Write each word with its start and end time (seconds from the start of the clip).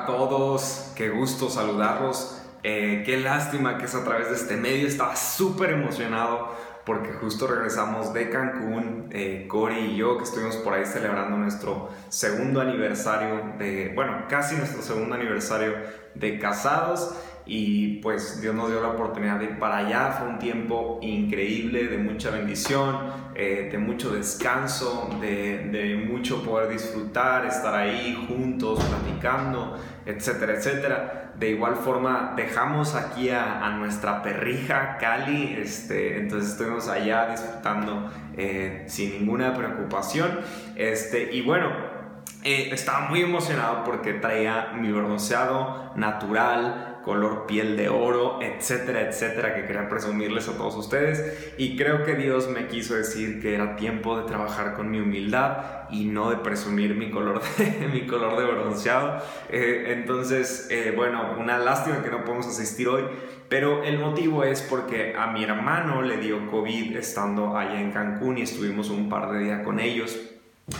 A 0.00 0.06
todos, 0.06 0.92
qué 0.96 1.10
gusto 1.10 1.50
saludarlos. 1.50 2.40
Eh, 2.62 3.02
qué 3.04 3.18
lástima 3.18 3.76
que 3.76 3.84
es 3.84 3.94
a 3.94 4.02
través 4.02 4.30
de 4.30 4.36
este 4.36 4.56
medio. 4.56 4.88
Estaba 4.88 5.14
súper 5.14 5.72
emocionado 5.72 6.56
porque 6.86 7.12
justo 7.12 7.46
regresamos 7.46 8.14
de 8.14 8.30
Cancún, 8.30 9.10
eh, 9.12 9.46
y 9.46 9.96
yo, 9.96 10.16
que 10.16 10.24
estuvimos 10.24 10.56
por 10.56 10.72
ahí 10.72 10.86
celebrando 10.86 11.36
nuestro 11.36 11.90
segundo 12.08 12.62
aniversario 12.62 13.56
de, 13.58 13.92
bueno, 13.94 14.24
casi 14.30 14.56
nuestro 14.56 14.80
segundo 14.80 15.16
aniversario 15.16 15.74
de 16.14 16.38
casados 16.38 17.14
y 17.46 17.98
pues 18.00 18.40
Dios 18.40 18.54
nos 18.54 18.70
dio 18.70 18.80
la 18.80 18.88
oportunidad 18.88 19.38
de 19.38 19.46
ir 19.46 19.58
para 19.58 19.78
allá. 19.78 20.12
Fue 20.12 20.28
un 20.28 20.38
tiempo 20.38 20.98
increíble, 21.02 21.88
de 21.88 21.98
mucha 21.98 22.30
bendición, 22.30 22.96
eh, 23.34 23.68
de 23.70 23.78
mucho 23.78 24.10
descanso, 24.10 25.10
de, 25.20 25.68
de, 25.70 25.96
mucho 25.96 26.42
poder 26.42 26.68
disfrutar, 26.68 27.46
estar 27.46 27.74
ahí 27.74 28.26
juntos, 28.28 28.82
platicando, 28.84 29.76
etcétera, 30.06 30.54
etcétera. 30.54 31.32
De 31.38 31.50
igual 31.50 31.76
forma, 31.76 32.34
dejamos 32.36 32.94
aquí 32.94 33.30
a, 33.30 33.64
a 33.64 33.76
nuestra 33.76 34.22
perrija 34.22 34.98
Cali, 34.98 35.56
este, 35.58 36.18
entonces 36.18 36.50
estuvimos 36.52 36.88
allá 36.88 37.28
disfrutando 37.30 38.10
eh, 38.36 38.84
sin 38.88 39.12
ninguna 39.12 39.54
preocupación. 39.54 40.40
Este, 40.76 41.34
y 41.34 41.42
bueno, 41.42 41.70
eh, 42.42 42.70
estaba 42.72 43.08
muy 43.08 43.20
emocionado 43.20 43.84
porque 43.84 44.14
traía 44.14 44.72
mi 44.74 44.90
bronceado 44.90 45.92
natural, 45.94 46.89
color 47.04 47.46
piel 47.46 47.76
de 47.76 47.88
oro, 47.88 48.40
etcétera, 48.42 49.02
etcétera, 49.02 49.54
que 49.54 49.66
quería 49.66 49.88
presumirles 49.88 50.48
a 50.48 50.56
todos 50.56 50.76
ustedes. 50.76 51.54
Y 51.56 51.76
creo 51.76 52.04
que 52.04 52.14
Dios 52.14 52.48
me 52.48 52.66
quiso 52.66 52.94
decir 52.94 53.40
que 53.40 53.54
era 53.54 53.76
tiempo 53.76 54.18
de 54.18 54.24
trabajar 54.24 54.74
con 54.74 54.90
mi 54.90 55.00
humildad 55.00 55.88
y 55.90 56.04
no 56.06 56.30
de 56.30 56.36
presumir 56.36 56.94
mi 56.94 57.10
color 57.10 57.40
de, 57.58 57.88
mi 57.88 58.06
color 58.06 58.38
de 58.38 58.44
bronceado. 58.44 59.22
Eh, 59.48 59.94
entonces, 59.98 60.68
eh, 60.70 60.92
bueno, 60.94 61.36
una 61.38 61.58
lástima 61.58 62.02
que 62.02 62.10
no 62.10 62.24
podemos 62.24 62.46
asistir 62.46 62.88
hoy, 62.88 63.04
pero 63.48 63.82
el 63.82 63.98
motivo 63.98 64.44
es 64.44 64.62
porque 64.62 65.14
a 65.16 65.28
mi 65.28 65.42
hermano 65.44 66.02
le 66.02 66.18
dio 66.18 66.50
COVID 66.50 66.96
estando 66.96 67.56
allá 67.56 67.80
en 67.80 67.90
Cancún 67.90 68.38
y 68.38 68.42
estuvimos 68.42 68.90
un 68.90 69.08
par 69.08 69.32
de 69.32 69.40
días 69.40 69.64
con 69.64 69.80
ellos. 69.80 70.29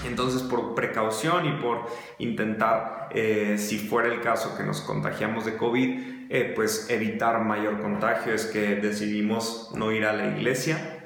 Entonces, 0.06 0.42
por 0.42 0.74
precaución 0.74 1.46
y 1.46 1.52
por 1.60 1.86
intentar, 2.18 3.08
eh, 3.12 3.56
si 3.58 3.78
fuera 3.78 4.08
el 4.08 4.20
caso 4.20 4.56
que 4.56 4.62
nos 4.62 4.80
contagiamos 4.80 5.44
de 5.44 5.56
COVID, 5.56 6.28
eh, 6.30 6.52
pues 6.54 6.88
evitar 6.90 7.42
mayor 7.44 7.80
contagio, 7.80 8.32
es 8.32 8.46
que 8.46 8.76
decidimos 8.76 9.70
no 9.74 9.92
ir 9.92 10.04
a 10.04 10.12
la 10.12 10.28
iglesia 10.28 10.99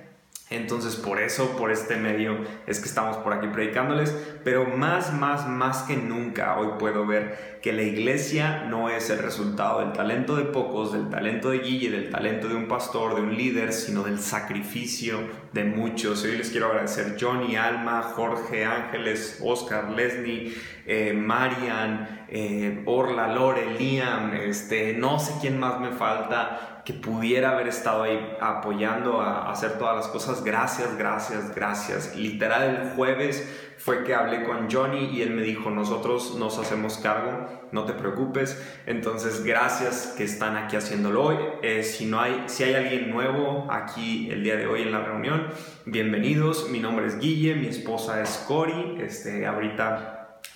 entonces 0.50 0.96
por 0.96 1.20
eso, 1.20 1.56
por 1.56 1.70
este 1.70 1.96
medio, 1.96 2.36
es 2.66 2.78
que 2.78 2.86
estamos 2.86 3.16
por 3.18 3.32
aquí 3.32 3.46
predicándoles, 3.46 4.14
pero 4.44 4.66
más, 4.66 5.14
más, 5.14 5.48
más 5.48 5.84
que 5.84 5.96
nunca 5.96 6.58
hoy 6.58 6.78
puedo 6.78 7.06
ver 7.06 7.58
que 7.62 7.72
la 7.72 7.82
iglesia 7.82 8.64
no 8.68 8.90
es 8.90 9.08
el 9.08 9.20
resultado 9.20 9.80
del 9.80 9.94
talento 9.94 10.36
de 10.36 10.44
pocos, 10.44 10.92
del 10.92 11.08
talento 11.08 11.48
de 11.48 11.60
Guille, 11.60 11.90
del 11.90 12.10
talento 12.10 12.46
de 12.46 12.56
un 12.56 12.68
pastor, 12.68 13.14
de 13.14 13.22
un 13.22 13.34
líder, 13.34 13.72
sino 13.72 14.02
del 14.02 14.18
sacrificio 14.18 15.18
de 15.54 15.64
muchos. 15.64 16.22
Hoy 16.24 16.36
les 16.36 16.50
quiero 16.50 16.66
agradecer 16.66 17.16
Johnny, 17.18 17.56
Alma, 17.56 18.02
Jorge, 18.02 18.66
Ángeles, 18.66 19.40
Oscar, 19.42 19.92
Leslie, 19.92 20.54
eh, 20.84 21.14
Marian, 21.14 22.26
eh, 22.28 22.82
Orla, 22.84 23.28
Lore, 23.28 23.78
Liam, 23.78 24.34
este, 24.34 24.92
no 24.92 25.18
sé 25.18 25.32
quién 25.40 25.58
más 25.58 25.80
me 25.80 25.92
falta, 25.92 26.73
que 26.84 26.92
pudiera 26.92 27.52
haber 27.52 27.68
estado 27.68 28.02
ahí 28.02 28.36
apoyando 28.40 29.20
a 29.20 29.50
hacer 29.50 29.78
todas 29.78 29.96
las 29.96 30.08
cosas. 30.08 30.44
Gracias, 30.44 30.98
gracias, 30.98 31.54
gracias. 31.54 32.14
Literal, 32.14 32.62
el 32.62 32.90
jueves 32.90 33.48
fue 33.78 34.04
que 34.04 34.14
hablé 34.14 34.44
con 34.44 34.70
Johnny 34.70 35.06
y 35.06 35.22
él 35.22 35.30
me 35.30 35.42
dijo, 35.42 35.70
nosotros 35.70 36.36
nos 36.38 36.58
hacemos 36.58 36.98
cargo, 36.98 37.48
no 37.72 37.84
te 37.84 37.94
preocupes. 37.94 38.62
Entonces, 38.86 39.44
gracias 39.44 40.14
que 40.16 40.24
están 40.24 40.56
aquí 40.56 40.76
haciéndolo 40.76 41.24
hoy. 41.24 41.36
Eh, 41.62 41.82
si, 41.82 42.04
no 42.06 42.20
hay, 42.20 42.44
si 42.46 42.64
hay 42.64 42.74
alguien 42.74 43.10
nuevo 43.10 43.66
aquí 43.70 44.30
el 44.30 44.44
día 44.44 44.56
de 44.56 44.66
hoy 44.66 44.82
en 44.82 44.92
la 44.92 45.00
reunión, 45.00 45.48
bienvenidos. 45.86 46.68
Mi 46.68 46.80
nombre 46.80 47.06
es 47.06 47.18
Guille, 47.18 47.54
mi 47.54 47.66
esposa 47.66 48.22
es 48.22 48.44
Cori. 48.46 48.98
Este, 49.00 49.46
ahorita 49.46 50.13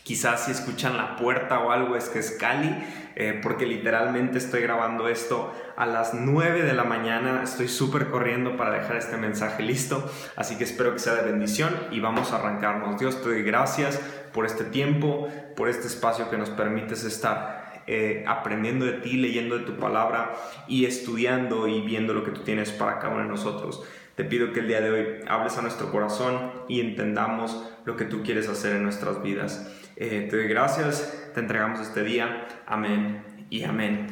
Quizás 0.09 0.47
si 0.47 0.53
escuchan 0.53 0.97
la 0.97 1.17
puerta 1.17 1.59
o 1.59 1.71
algo 1.71 1.95
es 1.95 2.09
que 2.09 2.21
es 2.21 2.31
Cali, 2.31 2.75
eh, 3.15 3.39
porque 3.43 3.67
literalmente 3.67 4.39
estoy 4.39 4.63
grabando 4.63 5.07
esto 5.07 5.53
a 5.77 5.85
las 5.85 6.15
9 6.15 6.63
de 6.63 6.73
la 6.73 6.85
mañana. 6.85 7.43
Estoy 7.43 7.69
súper 7.69 8.09
corriendo 8.09 8.57
para 8.57 8.71
dejar 8.71 8.97
este 8.97 9.19
mensaje 9.19 9.63
listo, 9.63 10.11
así 10.35 10.57
que 10.57 10.65
espero 10.65 10.95
que 10.95 10.99
sea 10.99 11.13
de 11.13 11.31
bendición 11.31 11.77
y 11.91 12.01
vamos 12.01 12.33
a 12.33 12.37
arrancarnos. 12.37 12.99
Dios, 12.99 13.21
te 13.21 13.29
doy 13.29 13.43
gracias 13.43 14.01
por 14.33 14.47
este 14.47 14.65
tiempo, 14.65 15.29
por 15.55 15.69
este 15.69 15.89
espacio 15.89 16.31
que 16.31 16.39
nos 16.39 16.49
permites 16.49 17.05
estar 17.05 17.83
eh, 17.87 18.25
aprendiendo 18.27 18.87
de 18.87 18.93
ti, 18.95 19.19
leyendo 19.19 19.59
de 19.59 19.67
tu 19.67 19.77
palabra 19.77 20.33
y 20.69 20.87
estudiando 20.87 21.69
y 21.69 21.83
viendo 21.83 22.15
lo 22.15 22.25
que 22.25 22.31
tú 22.31 22.41
tienes 22.45 22.71
para 22.71 22.99
cada 22.99 23.13
uno 23.13 23.25
de 23.25 23.29
nosotros. 23.29 23.85
Te 24.19 24.25
pido 24.25 24.53
que 24.53 24.59
el 24.59 24.67
día 24.67 24.81
de 24.81 24.91
hoy 24.91 25.07
hables 25.29 25.57
a 25.59 25.63
nuestro 25.63 25.93
corazón 25.93 26.51
y 26.67 26.81
entendamos 26.81 27.71
lo 27.85 27.97
que 27.97 28.05
tú 28.05 28.25
quieres 28.25 28.49
hacer 28.49 28.75
en 28.75 28.83
nuestras 28.83 29.23
vidas. 29.23 29.73
Eh, 29.95 30.27
te 30.29 30.37
doy 30.37 30.49
gracias, 30.49 31.31
te 31.35 31.39
entregamos 31.39 31.79
este 31.79 32.03
día. 32.03 32.49
Amén 32.67 33.23
y 33.49 33.63
amén. 33.63 34.09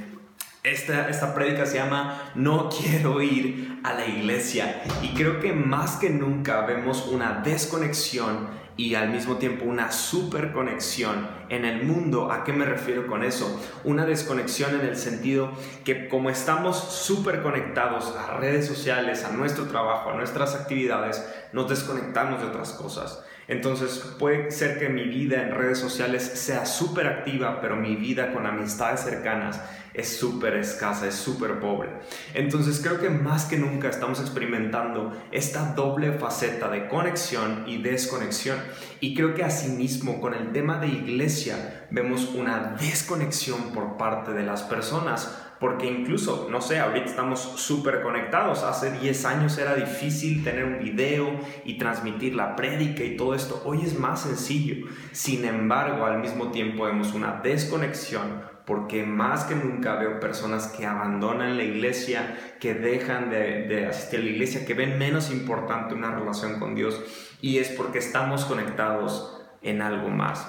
Esta, 0.63 1.09
esta 1.09 1.35
prédica 1.35 1.67
se 1.67 1.79
llama 1.79 2.31
No 2.37 2.69
quiero 2.71 3.21
ir 3.21 3.81
a 3.83 3.95
la 3.95 4.07
iglesia 4.07 4.81
y 5.03 5.09
creo 5.09 5.41
que 5.41 5.53
más 5.53 5.97
que 5.97 6.09
nunca 6.09 6.65
vemos 6.65 7.09
una 7.09 7.41
desconexión 7.45 8.47
y 8.77 8.95
al 8.95 9.11
mismo 9.11 9.37
tiempo 9.37 9.65
una 9.65 9.91
super 9.91 10.53
conexión 10.53 11.29
en 11.49 11.65
el 11.65 11.85
mundo. 11.85 12.31
¿A 12.31 12.45
qué 12.45 12.53
me 12.53 12.65
refiero 12.65 13.07
con 13.07 13.25
eso? 13.25 13.61
Una 13.85 14.05
desconexión 14.05 14.75
en 14.79 14.87
el 14.87 14.97
sentido 14.97 15.51
que 15.85 16.09
como 16.09 16.31
estamos 16.31 16.77
súper 16.77 17.43
conectados 17.43 18.15
a 18.17 18.37
redes 18.37 18.67
sociales, 18.67 19.25
a 19.25 19.31
nuestro 19.31 19.67
trabajo, 19.67 20.11
a 20.11 20.15
nuestras 20.15 20.55
actividades, 20.55 21.27
nos 21.53 21.69
desconectamos 21.69 22.41
de 22.41 22.49
otras 22.49 22.73
cosas. 22.73 23.25
Entonces 23.49 24.15
puede 24.19 24.51
ser 24.51 24.79
que 24.79 24.89
mi 24.89 25.05
vida 25.05 25.43
en 25.43 25.55
redes 25.55 25.79
sociales 25.79 26.23
sea 26.23 26.67
súper 26.67 27.07
activa, 27.07 27.61
pero 27.61 27.77
mi 27.77 27.95
vida 27.95 28.33
con 28.33 28.47
amistades 28.47 29.01
cercanas 29.01 29.61
es 29.95 30.19
súper 30.19 30.57
escasa, 30.57 31.07
es 31.07 31.15
súper 31.15 31.59
pobre. 31.59 31.91
Entonces 32.35 32.81
creo 32.83 33.01
que 33.01 33.09
más 33.09 33.47
que 33.47 33.57
nunca 33.57 33.89
estamos 33.89 34.21
experimentando 34.21 35.17
esta 35.33 35.73
doble 35.75 36.13
faceta 36.13 36.69
de 36.69 36.89
conexión 36.89 37.65
y 37.67 37.81
desconexión. 37.81 38.59
Y 39.01 39.15
creo 39.15 39.35
que 39.35 39.45
asimismo 39.45 40.21
con 40.21 40.35
el 40.35 40.53
tema 40.53 40.79
de 40.79 40.89
iglesia 40.89 41.87
vemos 41.91 42.35
una 42.35 42.77
desconexión 42.79 43.73
por 43.73 43.97
parte 43.97 44.33
de 44.33 44.43
las 44.43 44.63
personas 44.63 45.46
porque 45.61 45.87
incluso, 45.87 46.49
no 46.51 46.61
sé, 46.61 46.79
ahorita 46.79 47.07
estamos 47.07 47.41
súper 47.41 48.03
conectados. 48.03 48.63
Hace 48.63 48.91
10 48.99 49.25
años 49.25 49.59
era 49.59 49.75
difícil 49.75 50.45
tener 50.45 50.65
un 50.65 50.79
video 50.79 51.31
y 51.65 51.79
transmitir 51.79 52.35
la 52.35 52.57
prédica 52.57 53.03
y 53.05 53.17
todo 53.17 53.35
esto. 53.35 53.63
Hoy 53.65 53.83
es 53.83 53.99
más 53.99 54.23
sencillo. 54.23 54.87
Sin 55.13 55.45
embargo, 55.45 56.05
al 56.05 56.19
mismo 56.19 56.51
tiempo 56.51 56.85
vemos 56.85 57.15
una 57.15 57.41
desconexión 57.43 58.57
porque 58.67 59.05
más 59.05 59.45
que 59.45 59.55
nunca 59.55 59.95
veo 59.95 60.19
personas 60.19 60.67
que 60.67 60.85
abandonan 60.85 61.57
la 61.57 61.63
iglesia, 61.63 62.37
que 62.59 62.75
dejan 62.75 63.31
de, 63.31 63.63
de, 63.63 63.87
asistir 63.87 64.21
a 64.21 64.23
la 64.25 64.31
iglesia, 64.31 64.67
que 64.67 64.75
ven 64.75 64.99
menos 64.99 65.31
importante 65.31 65.95
una 65.95 66.11
relación 66.11 66.59
con 66.59 66.75
Dios 66.75 67.01
y 67.41 67.59
es 67.59 67.69
porque 67.69 67.99
estamos 67.99 68.45
conectados 68.45 69.41
en 69.63 69.83
algo 69.83 70.09
más. 70.09 70.49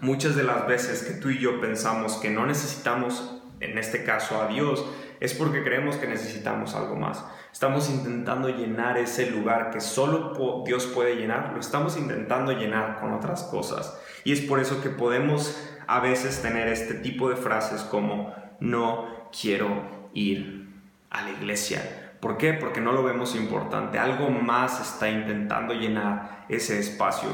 Muchas 0.00 0.36
de 0.36 0.44
las 0.44 0.68
veces 0.68 1.02
que 1.02 1.14
tú 1.14 1.30
y 1.30 1.40
yo 1.40 1.60
pensamos 1.60 2.18
que 2.18 2.30
no 2.30 2.46
necesitamos 2.46 3.37
en 3.60 3.78
este 3.78 4.04
caso 4.04 4.40
a 4.40 4.48
Dios, 4.48 4.84
es 5.20 5.34
porque 5.34 5.64
creemos 5.64 5.96
que 5.96 6.06
necesitamos 6.06 6.74
algo 6.74 6.96
más. 6.96 7.24
Estamos 7.52 7.90
intentando 7.90 8.48
llenar 8.48 8.98
ese 8.98 9.30
lugar 9.30 9.70
que 9.70 9.80
solo 9.80 10.62
Dios 10.64 10.86
puede 10.86 11.16
llenar, 11.16 11.52
lo 11.54 11.60
estamos 11.60 11.96
intentando 11.96 12.52
llenar 12.52 13.00
con 13.00 13.12
otras 13.12 13.42
cosas. 13.44 14.00
Y 14.24 14.32
es 14.32 14.40
por 14.40 14.60
eso 14.60 14.80
que 14.82 14.90
podemos 14.90 15.60
a 15.86 16.00
veces 16.00 16.42
tener 16.42 16.68
este 16.68 16.94
tipo 16.94 17.30
de 17.30 17.36
frases 17.36 17.82
como 17.82 18.34
no 18.60 19.28
quiero 19.30 20.08
ir 20.12 20.68
a 21.10 21.22
la 21.22 21.30
iglesia. 21.30 22.14
¿Por 22.20 22.36
qué? 22.36 22.52
Porque 22.52 22.80
no 22.80 22.92
lo 22.92 23.02
vemos 23.02 23.34
importante. 23.36 23.98
Algo 23.98 24.30
más 24.30 24.80
está 24.80 25.08
intentando 25.08 25.72
llenar 25.74 26.44
ese 26.48 26.78
espacio. 26.78 27.28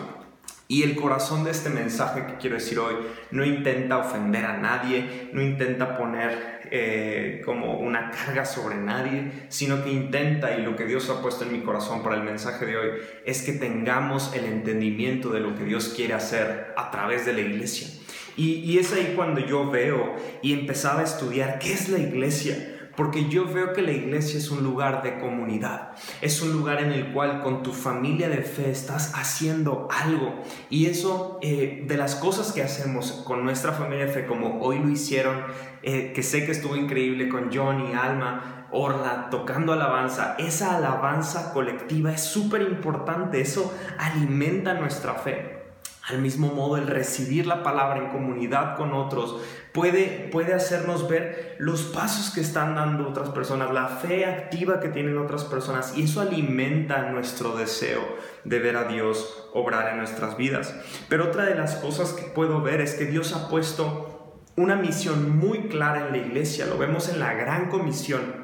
Y 0.67 0.83
el 0.83 0.97
corazón 0.97 1.45
de 1.45 1.51
este 1.51 1.69
mensaje 1.69 2.25
que 2.27 2.37
quiero 2.39 2.57
decir 2.57 2.79
hoy 2.79 2.95
no 3.31 3.45
intenta 3.45 3.99
ofender 3.99 4.47
a 4.47 4.57
nadie, 4.57 5.29
no 5.33 5.43
intenta 5.43 5.99
poner 5.99 6.61
eh, 6.71 7.43
como 7.45 7.79
una 7.81 8.11
carga 8.11 8.47
sobre 8.47 8.77
nadie, 8.77 9.31
sino 9.51 9.85
que 9.85 9.91
intenta, 9.91 10.57
y 10.57 10.63
lo 10.63 10.75
que 10.75 10.87
Dios 10.87 11.11
ha 11.11 11.21
puesto 11.21 11.45
en 11.45 11.53
mi 11.53 11.61
corazón 11.61 12.03
para 12.03 12.17
el 12.17 12.23
mensaje 12.23 12.65
de 12.65 12.77
hoy, 12.79 12.89
es 13.27 13.43
que 13.43 13.53
tengamos 13.53 14.35
el 14.35 14.47
entendimiento 14.47 15.31
de 15.31 15.41
lo 15.41 15.55
que 15.55 15.65
Dios 15.65 15.93
quiere 15.95 16.15
hacer 16.15 16.73
a 16.79 16.91
través 16.91 17.27
de 17.27 17.35
la 17.35 17.41
iglesia. 17.41 17.89
Y, 18.37 18.55
y 18.61 18.79
es 18.79 18.93
ahí 18.93 19.13
cuando 19.15 19.41
yo 19.41 19.71
veo 19.71 20.17
y 20.41 20.55
empezaba 20.55 21.01
a 21.01 21.05
estudiar 21.05 21.59
qué 21.59 21.75
es 21.75 21.91
la 21.91 21.99
iglesia 21.99 22.74
porque 22.97 23.29
yo 23.29 23.47
veo 23.47 23.73
que 23.73 23.83
la 23.83 23.93
iglesia 23.93 24.39
es 24.39 24.51
un 24.51 24.63
lugar 24.63 25.03
de 25.03 25.19
comunidad, 25.19 25.93
es 26.21 26.41
un 26.43 26.53
lugar 26.53 26.81
en 26.83 26.93
el 26.93 27.13
cual 27.13 27.41
con 27.43 27.63
tu 27.63 27.73
familia 27.73 28.29
de 28.29 28.43
fe 28.43 28.71
estás 28.71 29.13
haciendo 29.15 29.89
algo. 29.91 30.43
Y 30.71 30.87
eso 30.87 31.39
eh, 31.43 31.85
de 31.87 31.97
las 31.97 32.15
cosas 32.15 32.53
que 32.53 32.63
hacemos 32.63 33.13
con 33.27 33.45
nuestra 33.45 33.73
familia 33.73 34.07
de 34.07 34.13
fe, 34.13 34.27
como 34.27 34.61
hoy 34.61 34.79
lo 34.79 34.89
hicieron, 34.89 35.43
eh, 35.83 36.13
que 36.15 36.23
sé 36.23 36.47
que 36.47 36.53
estuvo 36.53 36.77
increíble 36.77 37.29
con 37.29 37.53
Johnny, 37.53 37.93
Alma, 37.95 38.69
Orla, 38.71 39.29
tocando 39.31 39.73
alabanza, 39.73 40.35
esa 40.39 40.77
alabanza 40.77 41.53
colectiva 41.53 42.13
es 42.13 42.23
súper 42.23 42.63
importante, 42.63 43.41
eso 43.41 43.73
alimenta 43.99 44.75
nuestra 44.75 45.15
fe. 45.15 45.63
Al 46.09 46.21
mismo 46.21 46.49
modo, 46.49 46.77
el 46.77 46.87
recibir 46.87 47.47
la 47.47 47.63
palabra 47.63 47.99
en 47.99 48.11
comunidad 48.11 48.77
con 48.77 48.93
otros 48.93 49.41
puede, 49.75 50.29
puede 50.31 50.55
hacernos 50.55 51.09
ver 51.09 51.57
los 51.59 51.83
pasos 51.83 52.33
que 52.33 52.41
están 52.41 52.77
dando 52.77 53.09
otras 53.09 53.31
personas, 53.31 53.73
la 53.73 53.89
fe 53.89 54.25
activa 54.25 54.79
que 54.79 54.89
tienen 54.89 55.19
otras 55.19 55.43
personas 55.43 55.95
y 55.97 56.05
eso 56.05 56.21
alimenta 56.21 57.11
nuestro 57.11 57.57
deseo 57.57 58.01
de 58.45 58.61
ver 58.61 58.77
a 58.77 58.85
Dios 58.85 59.51
obrar 59.53 59.91
en 59.91 59.99
nuestras 59.99 60.37
vidas. 60.37 60.73
Pero 61.09 61.25
otra 61.25 61.45
de 61.45 61.57
las 61.57 61.75
cosas 61.75 62.13
que 62.13 62.23
puedo 62.23 62.63
ver 62.63 62.81
es 62.81 62.95
que 62.95 63.07
Dios 63.07 63.35
ha 63.35 63.49
puesto 63.49 64.41
una 64.55 64.77
misión 64.77 65.37
muy 65.37 65.67
clara 65.67 66.07
en 66.07 66.13
la 66.13 66.19
iglesia, 66.19 66.67
lo 66.67 66.79
vemos 66.79 67.09
en 67.09 67.19
la 67.19 67.35
gran 67.35 67.69
comisión 67.69 68.44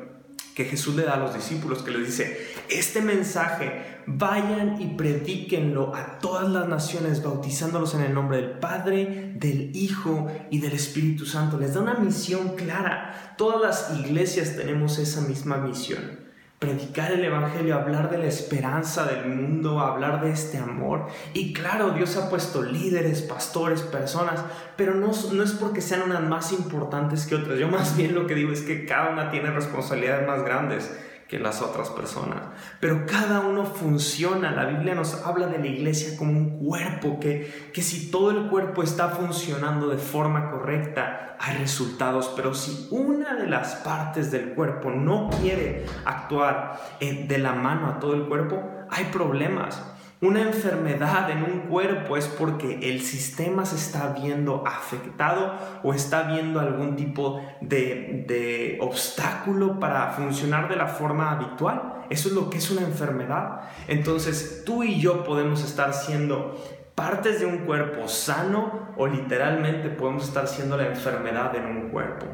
que 0.60 0.66
Jesús 0.66 0.94
le 0.94 1.04
da 1.04 1.14
a 1.14 1.16
los 1.16 1.34
discípulos, 1.34 1.82
que 1.82 1.90
les 1.90 2.06
dice, 2.06 2.38
este 2.68 3.00
mensaje 3.00 4.02
vayan 4.06 4.78
y 4.78 4.88
predíquenlo 4.88 5.94
a 5.94 6.18
todas 6.18 6.50
las 6.50 6.68
naciones, 6.68 7.22
bautizándolos 7.22 7.94
en 7.94 8.02
el 8.02 8.12
nombre 8.12 8.36
del 8.36 8.50
Padre, 8.58 9.32
del 9.36 9.74
Hijo 9.74 10.30
y 10.50 10.58
del 10.60 10.72
Espíritu 10.72 11.24
Santo. 11.24 11.58
Les 11.58 11.72
da 11.72 11.80
una 11.80 11.94
misión 11.94 12.56
clara. 12.56 13.34
Todas 13.38 13.88
las 13.90 13.98
iglesias 14.00 14.54
tenemos 14.54 14.98
esa 14.98 15.22
misma 15.22 15.56
misión 15.56 16.29
predicar 16.60 17.10
el 17.10 17.24
Evangelio, 17.24 17.74
hablar 17.74 18.10
de 18.10 18.18
la 18.18 18.26
esperanza 18.26 19.06
del 19.06 19.26
mundo, 19.26 19.80
hablar 19.80 20.20
de 20.20 20.30
este 20.30 20.58
amor. 20.58 21.06
Y 21.32 21.54
claro, 21.54 21.92
Dios 21.92 22.18
ha 22.18 22.28
puesto 22.28 22.62
líderes, 22.62 23.22
pastores, 23.22 23.80
personas, 23.80 24.44
pero 24.76 24.94
no, 24.94 25.10
no 25.32 25.42
es 25.42 25.52
porque 25.52 25.80
sean 25.80 26.02
unas 26.02 26.20
más 26.20 26.52
importantes 26.52 27.26
que 27.26 27.36
otras. 27.36 27.58
Yo 27.58 27.68
más 27.68 27.96
bien 27.96 28.14
lo 28.14 28.26
que 28.26 28.34
digo 28.34 28.52
es 28.52 28.60
que 28.60 28.84
cada 28.84 29.08
una 29.10 29.30
tiene 29.30 29.50
responsabilidades 29.50 30.26
más 30.26 30.44
grandes 30.44 30.90
que 31.30 31.38
las 31.38 31.62
otras 31.62 31.90
personas. 31.90 32.40
Pero 32.80 33.06
cada 33.06 33.38
uno 33.38 33.64
funciona. 33.64 34.50
La 34.50 34.64
Biblia 34.64 34.96
nos 34.96 35.14
habla 35.24 35.46
de 35.46 35.60
la 35.60 35.68
iglesia 35.68 36.18
como 36.18 36.32
un 36.32 36.58
cuerpo, 36.58 37.20
que, 37.20 37.70
que 37.72 37.82
si 37.82 38.10
todo 38.10 38.32
el 38.32 38.48
cuerpo 38.48 38.82
está 38.82 39.10
funcionando 39.10 39.86
de 39.86 39.98
forma 39.98 40.50
correcta, 40.50 41.36
hay 41.38 41.58
resultados. 41.58 42.32
Pero 42.34 42.52
si 42.52 42.88
una 42.90 43.36
de 43.36 43.46
las 43.46 43.76
partes 43.76 44.32
del 44.32 44.54
cuerpo 44.54 44.90
no 44.90 45.30
quiere 45.40 45.86
actuar 46.04 46.80
eh, 46.98 47.26
de 47.28 47.38
la 47.38 47.52
mano 47.52 47.86
a 47.86 48.00
todo 48.00 48.14
el 48.14 48.26
cuerpo, 48.26 48.68
hay 48.90 49.04
problemas. 49.04 49.80
Una 50.22 50.42
enfermedad 50.42 51.30
en 51.30 51.44
un 51.44 51.60
cuerpo 51.60 52.18
es 52.18 52.26
porque 52.26 52.78
el 52.82 53.00
sistema 53.00 53.64
se 53.64 53.76
está 53.76 54.12
viendo 54.12 54.62
afectado 54.66 55.54
o 55.82 55.94
está 55.94 56.24
viendo 56.24 56.60
algún 56.60 56.94
tipo 56.94 57.40
de, 57.62 58.76
obstáculo 58.82 59.80
para 59.80 60.10
funcionar 60.10 60.68
de 60.68 60.76
la 60.76 60.88
forma 60.88 61.30
habitual. 61.30 62.04
Eso 62.10 62.28
es 62.28 62.34
lo 62.34 62.50
que 62.50 62.58
es 62.58 62.70
una 62.70 62.82
enfermedad. 62.82 63.62
Entonces 63.88 64.62
tú 64.66 64.82
y 64.82 65.00
yo 65.00 65.24
podemos 65.24 65.64
estar 65.64 65.94
siendo 65.94 66.54
partes 66.94 67.40
de 67.40 67.46
un 67.46 67.60
cuerpo 67.60 68.06
sano 68.06 68.92
o 68.98 69.06
literalmente 69.06 69.88
podemos 69.88 70.24
estar 70.24 70.46
siendo 70.48 70.76
la 70.76 70.88
enfermedad 70.88 71.56
en 71.56 71.64
un 71.64 71.88
cuerpo. 71.88 72.26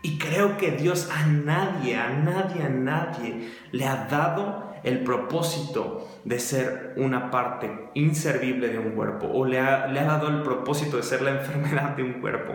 Y 0.00 0.16
creo 0.16 0.56
que 0.56 0.70
Dios 0.70 1.10
a 1.14 1.26
nadie, 1.26 1.96
a 1.96 2.08
nadie, 2.08 2.62
a 2.62 2.70
nadie 2.70 3.50
le 3.72 3.86
ha 3.86 4.06
dado 4.06 4.65
el 4.84 5.04
propósito 5.04 6.08
de 6.24 6.38
ser 6.38 6.94
una 6.96 7.30
parte 7.30 7.90
inservible 7.94 8.68
de 8.68 8.78
un 8.78 8.92
cuerpo 8.92 9.26
o 9.26 9.44
le 9.44 9.60
ha, 9.60 9.86
le 9.86 10.00
ha 10.00 10.04
dado 10.04 10.28
el 10.28 10.42
propósito 10.42 10.96
de 10.96 11.02
ser 11.02 11.22
la 11.22 11.30
enfermedad 11.40 11.96
de 11.96 12.02
un 12.02 12.14
cuerpo. 12.14 12.54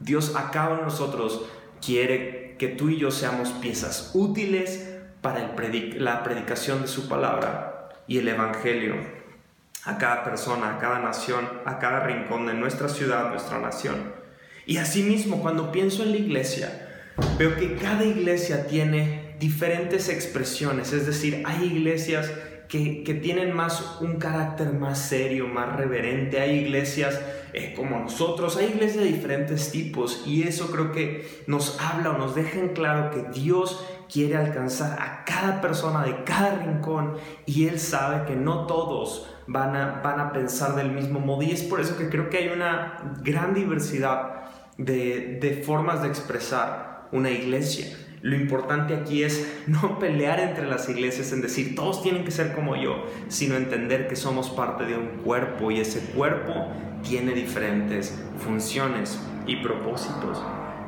Dios 0.00 0.36
acá 0.36 0.70
en 0.78 0.84
nosotros 0.84 1.46
quiere 1.84 2.56
que 2.58 2.68
tú 2.68 2.88
y 2.88 2.98
yo 2.98 3.10
seamos 3.10 3.50
piezas 3.50 4.12
útiles 4.14 4.96
para 5.20 5.40
el 5.40 6.04
la 6.04 6.22
predicación 6.22 6.82
de 6.82 6.88
su 6.88 7.08
palabra 7.08 7.90
y 8.06 8.18
el 8.18 8.28
Evangelio 8.28 8.94
a 9.84 9.98
cada 9.98 10.24
persona, 10.24 10.74
a 10.74 10.78
cada 10.78 10.98
nación, 10.98 11.48
a 11.64 11.78
cada 11.78 12.00
rincón 12.00 12.46
de 12.46 12.54
nuestra 12.54 12.88
ciudad, 12.88 13.30
nuestra 13.30 13.58
nación. 13.58 14.12
Y 14.66 14.78
asimismo, 14.78 15.40
cuando 15.40 15.70
pienso 15.70 16.02
en 16.02 16.10
la 16.10 16.16
iglesia, 16.16 17.12
veo 17.38 17.56
que 17.56 17.76
cada 17.76 18.04
iglesia 18.04 18.66
tiene 18.66 19.25
diferentes 19.38 20.08
expresiones, 20.08 20.92
es 20.92 21.06
decir, 21.06 21.42
hay 21.46 21.64
iglesias 21.64 22.30
que, 22.68 23.20
tienen 23.22 23.54
más 23.54 23.98
un 24.00 24.16
carácter 24.16 24.72
más 24.72 24.98
serio, 24.98 25.46
más 25.46 25.76
reverente, 25.76 26.40
hay 26.40 26.58
iglesias 26.58 27.20
eh, 27.52 27.74
como 27.76 27.98
nosotros, 27.98 28.56
hay 28.56 28.66
iglesias 28.66 29.04
de 29.04 29.12
diferentes 29.12 29.70
tipos 29.70 30.24
y 30.26 30.42
eso 30.42 30.70
creo 30.70 30.92
que 30.92 31.44
nos 31.46 31.80
habla 31.80 32.10
o 32.10 32.18
nos 32.18 32.34
deja 32.34 32.58
en 32.58 32.70
claro 32.70 33.10
que 33.10 33.38
Dios 33.38 33.84
quiere 34.12 34.36
alcanzar 34.36 35.00
a 35.00 35.24
cada 35.24 35.60
persona 35.60 36.04
de 36.04 36.24
cada 36.24 36.56
rincón 36.56 37.16
y 37.44 37.66
Él 37.66 37.78
sabe 37.78 38.26
que 38.26 38.36
no 38.36 38.66
todos 38.66 39.28
van 39.46 39.76
a, 39.76 40.00
van 40.02 40.20
a 40.20 40.32
pensar 40.32 40.74
del 40.74 40.92
mismo 40.92 41.20
modo. 41.20 41.42
Y 41.42 41.52
es 41.52 41.62
por 41.62 41.80
eso 41.80 41.96
que 41.96 42.08
creo 42.08 42.30
que 42.30 42.38
hay 42.38 42.48
una 42.48 43.16
gran 43.22 43.54
diversidad 43.54 44.50
de, 44.76 45.38
de 45.40 45.62
formas 45.62 46.02
de 46.02 46.08
expresar 46.08 47.08
una 47.12 47.30
iglesia. 47.30 47.96
Lo 48.26 48.34
importante 48.34 48.92
aquí 48.96 49.22
es 49.22 49.46
no 49.68 50.00
pelear 50.00 50.40
entre 50.40 50.66
las 50.66 50.88
iglesias 50.88 51.30
en 51.30 51.42
decir 51.42 51.76
todos 51.76 52.02
tienen 52.02 52.24
que 52.24 52.32
ser 52.32 52.54
como 52.54 52.74
yo, 52.74 53.06
sino 53.28 53.54
entender 53.54 54.08
que 54.08 54.16
somos 54.16 54.50
parte 54.50 54.84
de 54.84 54.96
un 54.96 55.06
cuerpo 55.22 55.70
y 55.70 55.78
ese 55.78 56.00
cuerpo 56.00 56.66
tiene 57.08 57.34
diferentes 57.34 58.20
funciones 58.44 59.16
y 59.46 59.54
propósitos. 59.54 60.42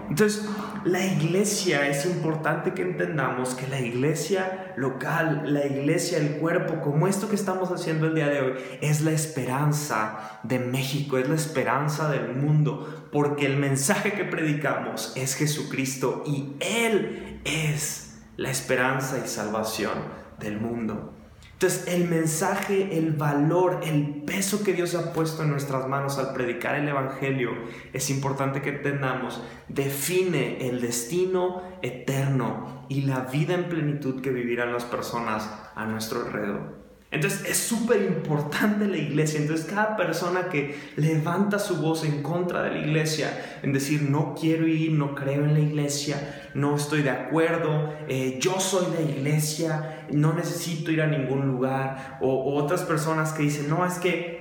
Entonces, 0.09 0.49
la 0.85 1.05
iglesia 1.05 1.89
es 1.89 2.07
importante 2.07 2.73
que 2.73 2.83
entendamos 2.83 3.55
que 3.55 3.67
la 3.67 3.81
iglesia 3.81 4.73
local, 4.77 5.43
la 5.53 5.67
iglesia, 5.67 6.19
el 6.19 6.37
cuerpo, 6.37 6.81
como 6.81 7.09
esto 7.09 7.29
que 7.29 7.35
estamos 7.35 7.71
haciendo 7.71 8.07
el 8.07 8.15
día 8.15 8.29
de 8.29 8.41
hoy, 8.41 8.53
es 8.81 9.03
la 9.03 9.11
esperanza 9.11 10.41
de 10.45 10.59
México, 10.59 11.19
es 11.19 11.29
la 11.29 11.35
esperanza 11.35 12.11
del 12.11 12.35
mundo, 12.35 13.09
porque 13.13 13.45
el 13.45 13.57
mensaje 13.57 14.13
que 14.13 14.25
predicamos 14.25 15.13
es 15.15 15.35
Jesucristo 15.35 16.25
y 16.27 16.55
Él 16.61 17.41
es 17.45 18.19
la 18.37 18.51
esperanza 18.51 19.21
y 19.23 19.29
salvación 19.29 19.93
del 20.39 20.59
mundo. 20.61 21.18
Entonces 21.61 21.89
el 21.89 22.09
mensaje, 22.09 22.97
el 22.99 23.15
valor, 23.15 23.81
el 23.83 24.23
peso 24.25 24.63
que 24.63 24.75
Dios 24.75 24.95
ha 24.95 25.13
puesto 25.13 25.43
en 25.43 25.51
nuestras 25.51 25.89
manos 25.89 26.17
al 26.17 26.33
predicar 26.33 26.77
el 26.77 26.87
Evangelio, 26.89 27.51
es 27.93 28.11
importante 28.11 28.63
que 28.63 28.69
entendamos, 28.69 29.43
define 29.67 30.69
el 30.69 30.81
destino 30.81 31.65
eterno 31.83 32.87
y 32.89 33.01
la 33.01 33.23
vida 33.23 33.55
en 33.55 33.69
plenitud 33.69 34.23
que 34.23 34.31
vivirán 34.31 34.73
las 34.73 34.85
personas 34.85 35.51
a 35.75 35.85
nuestro 35.85 36.25
alrededor. 36.25 36.88
Entonces 37.11 37.49
es 37.49 37.57
súper 37.57 38.03
importante 38.03 38.87
la 38.87 38.99
iglesia. 38.99 39.41
Entonces 39.41 39.67
cada 39.67 39.97
persona 39.97 40.49
que 40.51 40.79
levanta 40.97 41.59
su 41.59 41.77
voz 41.77 42.05
en 42.05 42.23
contra 42.23 42.63
de 42.65 42.73
la 42.73 42.79
iglesia, 42.79 43.59
en 43.63 43.73
decir 43.73 44.03
no 44.03 44.35
quiero 44.39 44.67
ir, 44.67 44.93
no 44.93 45.15
creo 45.15 45.45
en 45.45 45.55
la 45.55 45.61
iglesia, 45.61 46.51
no 46.55 46.77
estoy 46.77 47.03
de 47.03 47.11
acuerdo, 47.11 47.95
eh, 48.09 48.39
yo 48.41 48.61
soy 48.61 48.87
la 48.93 49.01
iglesia, 49.01 50.07
no 50.11 50.35
necesito 50.35 50.91
ir 50.91 51.01
a 51.01 51.07
ningún 51.07 51.47
lugar, 51.47 52.19
o, 52.21 52.55
otras 52.55 52.83
personas 52.83 53.33
que 53.33 53.45
dicen 53.45 53.71
no, 53.71 53.87
es 53.87 53.95
que 53.95 54.39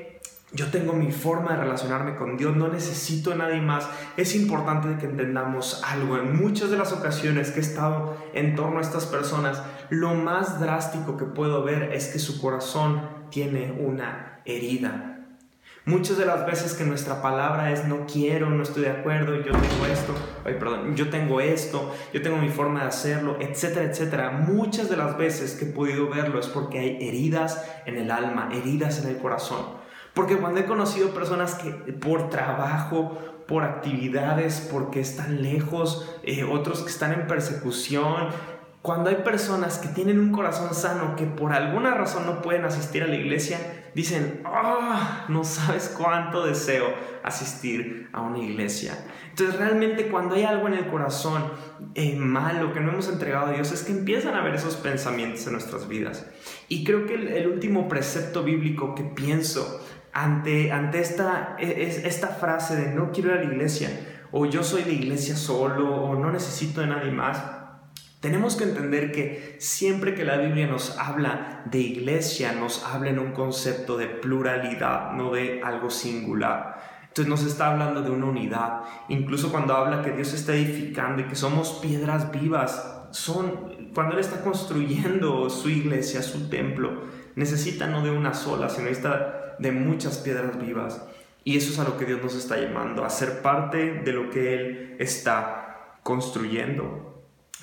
yo 0.54 0.68
tengo 0.68 0.94
mi 0.94 1.12
forma 1.12 1.52
de 1.52 1.58
relacionarme 1.58 2.16
con 2.16 2.38
Dios, 2.38 2.56
no 2.56 2.70
necesito 2.70 3.34
a 3.34 3.36
nadie 3.36 3.60
más. 3.60 3.88
Es 4.16 4.34
importante 4.34 4.98
que 4.98 5.06
entendamos 5.06 5.84
algo. 5.86 6.18
En 6.18 6.42
muchas 6.42 6.72
de 6.72 6.78
las 6.78 6.94
ocasiones 6.94 7.52
que 7.52 7.60
he 7.60 7.62
estado 7.62 8.18
en 8.34 8.56
torno 8.56 8.80
a 8.80 8.82
estas 8.82 9.06
personas, 9.06 9.62
lo 9.90 10.14
más 10.14 10.60
drástico 10.60 11.18
que 11.18 11.26
puedo 11.26 11.64
ver 11.64 11.92
es 11.94 12.08
que 12.08 12.20
su 12.20 12.42
corazón 12.42 13.02
tiene 13.30 13.72
una 13.80 14.42
herida. 14.46 15.14
Muchas 15.86 16.18
de 16.18 16.26
las 16.26 16.46
veces 16.46 16.74
que 16.74 16.84
nuestra 16.84 17.22
palabra 17.22 17.72
es 17.72 17.86
no 17.86 18.06
quiero, 18.06 18.50
no 18.50 18.62
estoy 18.62 18.84
de 18.84 18.90
acuerdo, 18.90 19.36
yo 19.36 19.54
tengo 19.54 19.86
esto, 19.90 20.14
ay, 20.44 20.56
perdón, 20.60 20.98
yo 20.98 21.10
tengo 21.10 21.40
esto, 21.40 21.96
yo 22.14 22.22
tengo 22.22 22.36
mi 22.36 22.50
forma 22.50 22.82
de 22.82 22.88
hacerlo, 22.88 23.38
etcétera, 23.40 23.86
etcétera. 23.86 24.32
Muchas 24.32 24.90
de 24.90 24.98
las 24.98 25.18
veces 25.18 25.56
que 25.56 25.64
he 25.64 25.72
podido 25.72 26.10
verlo 26.10 26.42
es 26.42 26.48
porque 26.48 26.80
hay 26.80 26.98
heridas 27.08 27.66
en 27.86 27.98
el 27.98 28.12
alma, 28.12 28.50
heridas 28.52 29.02
en 29.02 29.12
el 29.12 29.18
corazón. 29.18 29.78
Porque 30.14 30.36
cuando 30.36 30.60
he 30.60 30.66
conocido 30.66 31.12
personas 31.12 31.56
que 31.56 31.70
por 31.70 32.30
trabajo, 32.30 33.18
por 33.48 33.64
actividades, 33.64 34.68
porque 34.70 35.00
están 35.00 35.42
lejos, 35.42 36.18
eh, 36.24 36.44
otros 36.44 36.82
que 36.82 36.90
están 36.90 37.14
en 37.14 37.28
persecución, 37.28 38.28
cuando 38.82 39.10
hay 39.10 39.18
personas 39.18 39.80
que 39.80 39.90
tienen 39.90 40.20
un 40.20 40.32
corazón 40.32 40.74
sano, 40.74 41.16
que 41.16 41.26
por 41.26 41.52
alguna 41.54 41.94
razón 41.94 42.26
no 42.26 42.42
pueden 42.42 42.64
asistir 42.64 43.04
a 43.04 43.08
la 43.08 43.16
iglesia, 43.16 43.58
dicen, 43.94 44.42
ah, 44.46 45.26
no 45.28 45.44
sabes 45.44 45.94
cuánto 45.98 46.46
deseo 46.46 46.86
asistir 47.24 48.10
a 48.14 48.22
una 48.22 48.40
iglesia. 48.40 48.94
Entonces 49.30 49.58
realmente 49.58 50.08
cuando 50.08 50.36
hay 50.36 50.44
algo 50.44 50.68
en 50.68 50.76
el 50.76 50.88
corazón 50.88 51.44
eh, 51.96 52.16
malo 52.16 52.74
que 52.74 52.80
no 52.80 52.92
hemos 52.92 53.10
entregado 53.10 53.48
a 53.48 53.52
Dios, 53.52 53.72
es 53.72 53.84
que 53.84 53.92
empiezan 53.92 54.36
a 54.36 54.42
ver 54.42 54.56
esos 54.56 54.76
pensamientos 54.76 55.46
en 55.48 55.54
nuestras 55.54 55.88
vidas. 55.88 56.26
Y 56.70 56.84
creo 56.84 57.06
que 57.06 57.16
el, 57.16 57.48
último 57.48 57.88
precepto 57.88 58.44
bíblico 58.44 58.96
que 58.96 59.04
pienso 59.04 59.84
ante, 60.14 60.72
ante 60.72 61.02
esta, 61.02 61.56
es, 61.60 62.06
esta 62.06 62.28
frase 62.28 62.76
de 62.76 62.96
no 62.96 63.12
quiero 63.12 63.32
ir 63.32 63.40
a 63.40 63.44
la 63.44 63.52
iglesia, 63.52 63.90
o 64.32 64.46
yo 64.46 64.64
soy 64.64 64.84
de 64.84 64.94
iglesia 64.94 65.36
solo, 65.36 65.94
o 65.94 66.16
no 66.16 66.32
necesito 66.32 66.82
de 66.82 66.88
nadie 66.88 67.12
más, 67.12 67.57
tenemos 68.28 68.58
que 68.58 68.66
entender 68.66 69.14
que 69.14 69.56
siempre 69.58 70.14
que 70.14 70.26
la 70.26 70.36
Biblia 70.36 70.68
nos 70.68 70.98
habla 70.98 71.62
de 71.64 71.80
iglesia, 71.80 72.52
nos 72.52 72.84
habla 72.84 73.12
en 73.12 73.20
un 73.20 73.32
concepto 73.32 73.96
de 73.96 74.08
pluralidad, 74.08 75.14
no 75.14 75.32
de 75.32 75.62
algo 75.64 75.90
singular. 75.90 76.78
Entonces 77.04 77.30
nos 77.30 77.46
está 77.46 77.72
hablando 77.72 78.02
de 78.02 78.10
una 78.10 78.26
unidad. 78.26 78.82
Incluso 79.08 79.50
cuando 79.50 79.78
habla 79.78 80.02
que 80.02 80.12
Dios 80.12 80.34
está 80.34 80.54
edificando 80.54 81.22
y 81.22 81.28
que 81.28 81.38
somos 81.38 81.80
piedras 81.82 82.30
vivas, 82.30 83.08
son 83.12 83.92
cuando 83.94 84.16
Él 84.16 84.20
está 84.20 84.42
construyendo 84.42 85.50
su 85.50 85.70
iglesia, 85.70 86.22
su 86.22 86.50
templo, 86.50 87.04
necesita 87.36 87.88
no 87.88 88.04
de 88.04 88.12
una 88.12 88.34
sola, 88.34 88.68
sino 88.68 88.90
de 89.58 89.72
muchas 89.72 90.18
piedras 90.18 90.60
vivas. 90.60 91.02
Y 91.46 91.56
eso 91.56 91.72
es 91.72 91.80
a 91.80 91.86
lo 91.86 91.98
que 91.98 92.04
Dios 92.04 92.22
nos 92.22 92.36
está 92.36 92.58
llamando, 92.58 93.06
a 93.06 93.10
ser 93.10 93.42
parte 93.42 94.02
de 94.04 94.12
lo 94.12 94.30
que 94.30 94.54
Él 94.54 94.98
está 95.00 95.96
construyendo. 96.04 97.07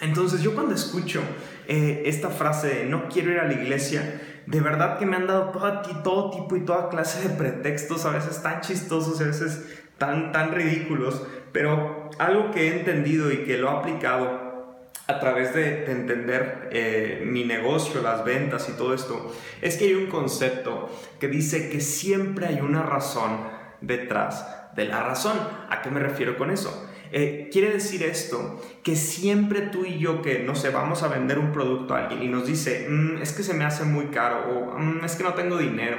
Entonces 0.05 0.43
yo 0.43 0.55
cuando 0.55 0.75
escucho 0.75 1.23
eh, 1.67 2.03
esta 2.05 2.29
frase 2.29 2.69
de 2.69 2.85
no 2.85 3.09
quiero 3.09 3.33
ir 3.33 3.39
a 3.39 3.47
la 3.47 3.55
iglesia, 3.55 4.21
de 4.47 4.61
verdad 4.61 4.99
que 4.99 5.07
me 5.07 5.17
han 5.17 5.27
dado 5.27 5.51
todo, 5.51 5.81
todo 6.03 6.31
tipo 6.31 6.57
y 6.57 6.61
toda 6.61 6.91
clase 6.91 7.27
de 7.27 7.35
pretextos, 7.35 8.05
a 8.05 8.11
veces 8.11 8.43
tan 8.43 8.61
chistosos, 8.61 9.19
a 9.23 9.25
veces 9.25 9.65
tan, 9.97 10.31
tan 10.31 10.53
ridículos, 10.53 11.27
pero 11.53 12.11
algo 12.19 12.51
que 12.51 12.69
he 12.69 12.81
entendido 12.81 13.33
y 13.33 13.45
que 13.45 13.57
lo 13.57 13.69
he 13.69 13.77
aplicado 13.79 14.45
a 15.07 15.21
través 15.21 15.55
de, 15.55 15.91
entender 15.91 16.69
eh, 16.71 17.23
mi 17.27 17.45
negocio, 17.45 18.03
las 18.03 18.27
ventas 18.27 18.69
y 18.69 18.73
todo 18.73 18.93
esto, 18.93 19.35
es 19.63 19.79
que 19.79 19.85
hay 19.85 19.95
un 19.95 20.09
concepto 20.09 20.91
que 21.19 21.29
dice 21.29 21.71
que 21.71 21.81
siempre 21.81 22.47
hay 22.47 22.61
una 22.61 22.83
razón 22.83 23.39
detrás 23.81 24.47
de 24.75 24.85
la 24.85 25.03
razón. 25.03 25.39
¿A 25.71 25.81
qué 25.81 25.91
me 25.91 26.01
refiero 26.01 26.37
con 26.37 26.51
eso? 26.51 26.91
Eh, 27.13 27.49
quiere 27.53 27.71
decir 27.73 28.03
esto 28.03 28.61
que 28.83 28.97
siempre 28.97 29.63
tú 29.63 29.85
y 29.85 29.99
yo 29.99 30.23
que, 30.23 30.41
no 30.41 30.55
sé, 30.55 30.71
vamos 30.71 31.03
a 31.03 31.09
vender 31.09 31.39
un 31.39 31.53
producto 31.53 31.95
a 31.95 32.01
alguien 32.01 32.23
y 32.23 32.29
nos 32.29 32.47
dice, 32.47 32.87
mm, 32.89 33.23
es 33.23 33.33
que 33.33 33.43
se 33.43 33.55
me 33.55 33.65
hace 33.65 33.85
muy 33.85 34.07
caro 34.07 34.51
o 34.51 34.79
mm, 34.79 35.05
es 35.05 35.15
que 35.15 35.25
no 35.25 35.35
tengo 35.35 35.59
dinero, 35.59 35.97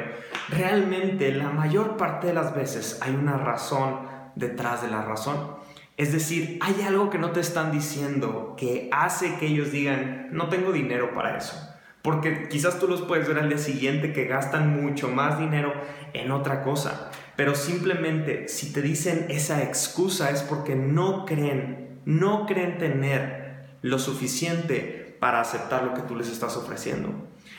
realmente 0.49 1.31
la 1.31 1.49
mayor 1.49 1.97
parte 1.97 2.27
de 2.27 2.33
las 2.33 2.55
veces 2.55 2.99
hay 3.01 3.15
una 3.15 3.37
razón 3.37 4.07
detrás 4.35 4.81
de 4.81 4.89
la 4.89 5.03
razón. 5.03 5.55
Es 5.97 6.11
decir, 6.11 6.59
hay 6.61 6.81
algo 6.85 7.09
que 7.09 7.17
no 7.17 7.31
te 7.31 7.39
están 7.39 7.71
diciendo 7.71 8.55
que 8.57 8.89
hace 8.91 9.37
que 9.37 9.47
ellos 9.47 9.71
digan, 9.71 10.27
no 10.31 10.49
tengo 10.49 10.73
dinero 10.73 11.13
para 11.13 11.37
eso. 11.37 11.55
Porque 12.01 12.49
quizás 12.49 12.79
tú 12.79 12.87
los 12.87 13.01
puedes 13.01 13.27
ver 13.27 13.39
al 13.39 13.49
día 13.49 13.57
siguiente 13.57 14.13
que 14.13 14.25
gastan 14.25 14.79
mucho 14.79 15.07
más 15.07 15.39
dinero 15.39 15.73
en 16.13 16.31
otra 16.31 16.61
cosa. 16.61 17.09
Pero 17.35 17.55
simplemente 17.55 18.47
si 18.47 18.71
te 18.71 18.81
dicen 18.81 19.27
esa 19.29 19.63
excusa 19.63 20.31
es 20.31 20.41
porque 20.41 20.75
no 20.75 21.25
creen, 21.25 21.99
no 22.05 22.45
creen 22.45 22.77
tener 22.77 23.77
lo 23.81 23.99
suficiente 23.99 25.17
para 25.19 25.41
aceptar 25.41 25.83
lo 25.83 25.93
que 25.93 26.01
tú 26.01 26.15
les 26.15 26.29
estás 26.29 26.55
ofreciendo. 26.55 27.09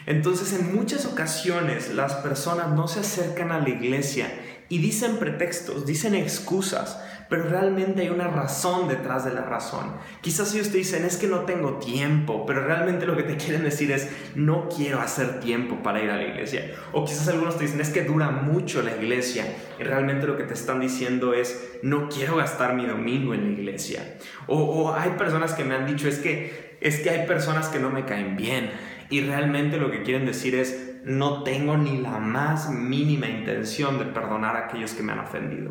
Entonces 0.06 0.52
en 0.52 0.74
muchas 0.74 1.04
ocasiones 1.04 1.94
las 1.94 2.14
personas 2.14 2.70
no 2.70 2.88
se 2.88 3.00
acercan 3.00 3.52
a 3.52 3.58
la 3.58 3.68
iglesia 3.68 4.30
y 4.68 4.78
dicen 4.78 5.18
pretextos, 5.18 5.86
dicen 5.86 6.14
excusas, 6.14 7.00
pero 7.28 7.44
realmente 7.44 8.02
hay 8.02 8.08
una 8.08 8.28
razón 8.28 8.88
detrás 8.88 9.24
de 9.24 9.32
la 9.32 9.42
razón. 9.42 9.92
Quizás 10.20 10.54
ellos 10.54 10.70
te 10.70 10.78
dicen, 10.78 11.04
es 11.04 11.16
que 11.16 11.26
no 11.26 11.40
tengo 11.40 11.78
tiempo, 11.78 12.46
pero 12.46 12.64
realmente 12.64 13.06
lo 13.06 13.16
que 13.16 13.24
te 13.24 13.36
quieren 13.36 13.64
decir 13.64 13.90
es, 13.90 14.08
no 14.34 14.68
quiero 14.68 15.00
hacer 15.00 15.40
tiempo 15.40 15.82
para 15.82 16.02
ir 16.02 16.10
a 16.10 16.16
la 16.16 16.24
iglesia. 16.24 16.72
O 16.92 17.04
quizás 17.04 17.28
algunos 17.28 17.58
te 17.58 17.64
dicen, 17.64 17.80
es 17.80 17.90
que 17.90 18.02
dura 18.02 18.30
mucho 18.30 18.82
la 18.82 18.96
iglesia, 18.96 19.44
y 19.78 19.82
realmente 19.82 20.26
lo 20.26 20.36
que 20.36 20.44
te 20.44 20.54
están 20.54 20.80
diciendo 20.80 21.34
es, 21.34 21.78
no 21.82 22.08
quiero 22.08 22.36
gastar 22.36 22.74
mi 22.74 22.86
domingo 22.86 23.34
en 23.34 23.44
la 23.44 23.60
iglesia. 23.60 24.16
O, 24.46 24.58
o 24.58 24.94
hay 24.94 25.10
personas 25.10 25.52
que 25.54 25.64
me 25.64 25.74
han 25.74 25.86
dicho, 25.86 26.08
es 26.08 26.18
que, 26.18 26.76
es 26.80 27.00
que 27.00 27.10
hay 27.10 27.26
personas 27.26 27.68
que 27.68 27.78
no 27.80 27.90
me 27.90 28.04
caen 28.04 28.36
bien, 28.36 28.70
y 29.08 29.20
realmente 29.20 29.76
lo 29.76 29.90
que 29.90 30.02
quieren 30.02 30.26
decir 30.26 30.54
es, 30.54 30.85
no 31.06 31.44
tengo 31.44 31.76
ni 31.76 31.98
la 31.98 32.18
más 32.18 32.68
mínima 32.68 33.28
intención 33.28 33.96
de 34.00 34.06
perdonar 34.06 34.56
a 34.56 34.64
aquellos 34.66 34.92
que 34.92 35.04
me 35.04 35.12
han 35.12 35.20
ofendido. 35.20 35.70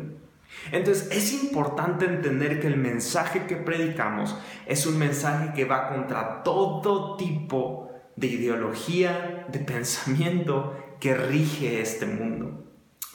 Entonces 0.72 1.10
es 1.12 1.44
importante 1.44 2.06
entender 2.06 2.58
que 2.58 2.68
el 2.68 2.78
mensaje 2.78 3.44
que 3.44 3.56
predicamos 3.56 4.34
es 4.64 4.86
un 4.86 4.98
mensaje 4.98 5.52
que 5.54 5.66
va 5.66 5.90
contra 5.90 6.42
todo 6.42 7.16
tipo 7.16 7.90
de 8.16 8.28
ideología, 8.28 9.46
de 9.52 9.58
pensamiento 9.58 10.74
que 11.00 11.14
rige 11.14 11.82
este 11.82 12.06
mundo. 12.06 12.62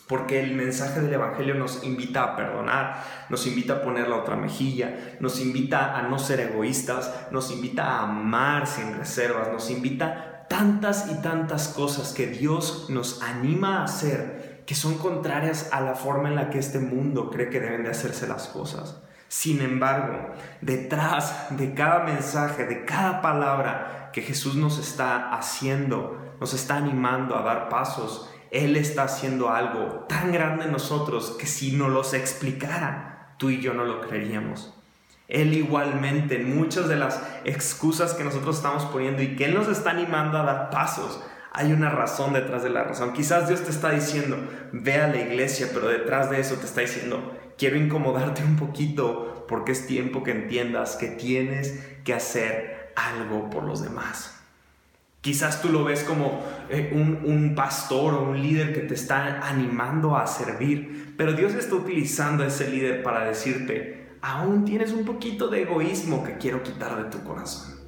Porque 0.08 0.44
el 0.44 0.54
mensaje 0.54 1.02
del 1.02 1.14
Evangelio 1.14 1.56
nos 1.56 1.84
invita 1.84 2.22
a 2.22 2.36
perdonar, 2.36 3.04
nos 3.30 3.48
invita 3.48 3.76
a 3.76 3.82
poner 3.82 4.08
la 4.08 4.18
otra 4.18 4.36
mejilla, 4.36 5.16
nos 5.20 5.42
invita 5.42 5.98
a 5.98 6.04
no 6.04 6.20
ser 6.20 6.42
egoístas, 6.42 7.30
nos 7.32 7.50
invita 7.50 7.86
a 7.86 8.04
amar 8.04 8.68
sin 8.68 8.96
reservas, 8.96 9.52
nos 9.52 9.72
invita 9.72 10.31
tantas 10.52 11.10
y 11.10 11.22
tantas 11.22 11.70
cosas 11.70 12.12
que 12.12 12.28
Dios 12.28 12.88
nos 12.90 13.22
anima 13.22 13.78
a 13.78 13.84
hacer 13.86 14.64
que 14.68 14.76
son 14.76 14.98
contrarias 14.98 15.70
a 15.72 15.80
la 15.80 15.96
forma 15.96 16.28
en 16.28 16.36
la 16.36 16.50
que 16.50 16.60
este 16.60 16.80
mundo 16.80 17.30
cree 17.30 17.50
que 17.50 17.62
deben 17.62 17.84
de 17.84 17.92
hacerse 17.92 18.28
las 18.28 18.50
cosas. 18.50 19.02
Sin 19.30 19.62
embargo, 19.62 20.34
detrás 20.60 21.48
de 21.52 21.74
cada 21.74 22.04
mensaje, 22.04 22.66
de 22.66 22.84
cada 22.84 23.22
palabra 23.22 24.10
que 24.12 24.24
Jesús 24.24 24.56
nos 24.56 24.78
está 24.78 25.34
haciendo, 25.34 26.36
nos 26.42 26.54
está 26.54 26.76
animando 26.76 27.38
a 27.38 27.44
dar 27.44 27.70
pasos, 27.70 28.30
Él 28.52 28.76
está 28.76 29.04
haciendo 29.04 29.52
algo 29.52 30.06
tan 30.10 30.34
grande 30.34 30.66
en 30.66 30.74
nosotros 30.74 31.38
que 31.40 31.48
si 31.48 31.72
no 31.78 31.88
los 31.88 32.14
explicara, 32.14 33.36
tú 33.38 33.52
y 33.52 33.62
yo 33.62 33.74
no 33.74 33.86
lo 33.86 34.02
creeríamos. 34.02 34.74
Él 35.32 35.54
igualmente, 35.54 36.42
en 36.42 36.58
muchas 36.58 36.90
de 36.90 36.98
las 36.98 37.22
excusas 37.46 38.14
que 38.14 38.26
nosotros 38.26 38.58
estamos 38.58 38.84
poniendo 38.86 39.24
y 39.24 39.38
que 39.38 39.46
Él 39.46 39.54
nos 39.54 39.70
está 39.70 39.92
animando 39.92 40.38
a 40.38 40.44
dar 40.44 40.70
pasos, 40.70 41.24
hay 41.54 41.72
una 41.72 41.90
razón 41.90 42.34
detrás 42.34 42.64
de 42.64 42.70
la 42.70 42.84
razón. 42.84 43.14
Quizás 43.14 43.48
Dios 43.48 43.62
te 43.62 43.72
está 43.72 43.92
diciendo, 43.92 44.38
ve 44.74 44.96
a 44.96 45.08
la 45.08 45.22
iglesia, 45.22 45.70
pero 45.74 45.88
detrás 45.88 46.30
de 46.30 46.42
eso 46.42 46.56
te 46.56 46.66
está 46.66 46.82
diciendo, 46.82 47.38
quiero 47.58 47.78
incomodarte 47.78 48.44
un 48.44 48.58
poquito 48.58 49.46
porque 49.48 49.72
es 49.72 49.88
tiempo 49.88 50.22
que 50.22 50.32
entiendas 50.32 50.98
que 50.98 51.08
tienes 51.08 51.80
que 52.04 52.14
hacer 52.14 52.92
algo 52.96 53.50
por 53.50 53.64
los 53.64 53.82
demás. 53.82 54.38
Quizás 55.22 55.62
tú 55.62 55.70
lo 55.70 55.86
ves 55.86 56.04
como 56.04 56.44
eh, 56.70 56.92
un, 56.94 57.22
un, 57.24 57.56
pastor 57.56 58.16
o 58.16 58.24
un 58.24 58.42
líder 58.42 58.74
que 58.74 58.82
te 58.82 58.96
está 58.96 59.48
animando 59.48 60.18
a 60.18 60.28
servir, 60.28 61.14
pero 61.16 61.34
Dios 61.34 61.54
está 61.54 61.76
utilizando 61.76 62.44
a 62.44 62.48
ese 62.48 62.70
líder 62.70 63.04
para 63.04 63.26
decirte, 63.26 64.01
aún 64.22 64.66
tienes 64.66 64.92
un 64.92 65.06
poquito 65.06 65.48
de 65.48 65.64
egoísmo 65.64 66.24
que 66.24 66.38
quiero 66.38 66.64
quitar 66.64 67.04
de 67.04 67.10
tu 67.10 67.24
corazón. 67.24 67.80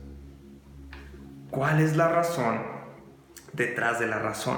¿Cuál 1.50 1.82
es 1.82 1.96
la 1.96 2.10
razón 2.10 2.74
detrás 3.54 4.00
de 4.00 4.08
la 4.08 4.20
razón. 4.20 4.58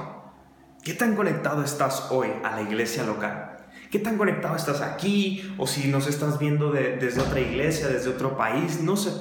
¿Qué 0.84 0.94
tan 0.94 1.16
conectado 1.16 1.64
estás 1.64 2.08
hoy 2.10 2.30
a 2.44 2.56
la 2.56 2.62
iglesia 2.62 3.04
local? 3.04 3.52
¿Qué 3.92 4.00
tan 4.00 4.18
conectado 4.18 4.56
estás 4.56 4.82
aquí? 4.82 5.54
O 5.58 5.68
si 5.68 5.88
nos 5.90 6.08
estás 6.08 6.40
viendo 6.40 6.72
desde 6.72 7.22
otra 7.22 7.40
iglesia, 7.40 7.88
desde 7.88 8.10
otro 8.10 8.38
país, 8.38 8.82
no 8.82 8.98
sé 8.98 9.12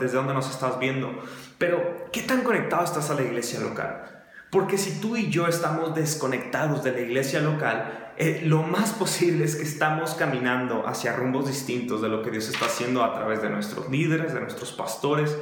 desde 0.00 0.16
dónde 0.16 0.34
nos 0.34 0.50
estás 0.50 0.78
viendo, 0.78 1.22
pero 1.58 2.08
¿qué 2.12 2.22
tan 2.22 2.42
conectado 2.42 2.84
estás 2.84 3.10
a 3.10 3.14
la 3.14 3.22
iglesia 3.22 3.60
local? 3.60 4.24
Porque 4.50 4.78
si 4.78 5.00
tú 5.00 5.16
y 5.16 5.30
yo 5.30 5.46
estamos 5.46 5.94
desconectados 5.94 6.82
de 6.82 6.92
la 6.92 7.00
iglesia 7.00 7.40
local, 7.40 8.07
eh, 8.20 8.42
lo 8.44 8.64
más 8.64 8.90
posible 8.90 9.44
es 9.44 9.54
que 9.54 9.62
estamos 9.62 10.14
caminando 10.14 10.88
hacia 10.88 11.14
rumbos 11.14 11.46
distintos 11.46 12.02
de 12.02 12.08
lo 12.08 12.20
que 12.20 12.32
Dios 12.32 12.48
está 12.48 12.66
haciendo 12.66 13.04
a 13.04 13.14
través 13.14 13.42
de 13.42 13.48
nuestros 13.48 13.88
líderes, 13.90 14.34
de 14.34 14.40
nuestros 14.40 14.72
pastores, 14.72 15.38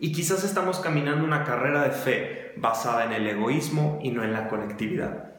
y 0.00 0.10
quizás 0.10 0.42
estamos 0.42 0.80
caminando 0.80 1.24
una 1.24 1.44
carrera 1.44 1.84
de 1.84 1.92
fe 1.92 2.52
basada 2.56 3.04
en 3.04 3.12
el 3.12 3.28
egoísmo 3.28 4.00
y 4.02 4.10
no 4.10 4.24
en 4.24 4.32
la 4.32 4.48
colectividad. 4.48 5.34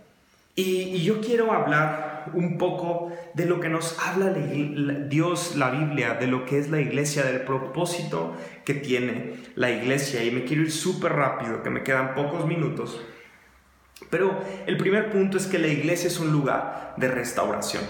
Y, 0.55 1.03
yo 1.03 1.19
quiero 1.19 1.51
hablar 1.51 2.31
un 2.33 2.57
poco 2.57 3.11
de 3.33 3.45
lo 3.45 3.59
que 3.59 3.67
nos 3.67 3.99
habla 3.99 4.29
Dios, 4.29 5.57
la 5.57 5.69
Biblia, 5.69 6.13
de 6.13 6.27
lo 6.27 6.45
que 6.45 6.57
es 6.57 6.69
la 6.69 6.79
iglesia, 6.79 7.23
del 7.23 7.41
propósito 7.41 8.33
que 8.63 8.73
tiene 8.73 9.35
la 9.55 9.69
iglesia. 9.71 10.23
Y 10.23 10.31
me 10.31 10.45
quiero 10.45 10.63
ir 10.63 10.71
súper 10.71 11.13
rápido, 11.13 11.61
que 11.63 11.69
me 11.69 11.83
quedan 11.83 12.15
pocos 12.15 12.45
minutos. 12.47 12.99
Pero 14.09 14.43
el 14.67 14.77
primer 14.77 15.11
punto 15.11 15.37
es 15.37 15.47
que 15.47 15.59
la 15.59 15.67
iglesia 15.67 16.07
es 16.07 16.19
un 16.19 16.31
lugar 16.31 16.93
de 16.97 17.07
restauración. 17.07 17.83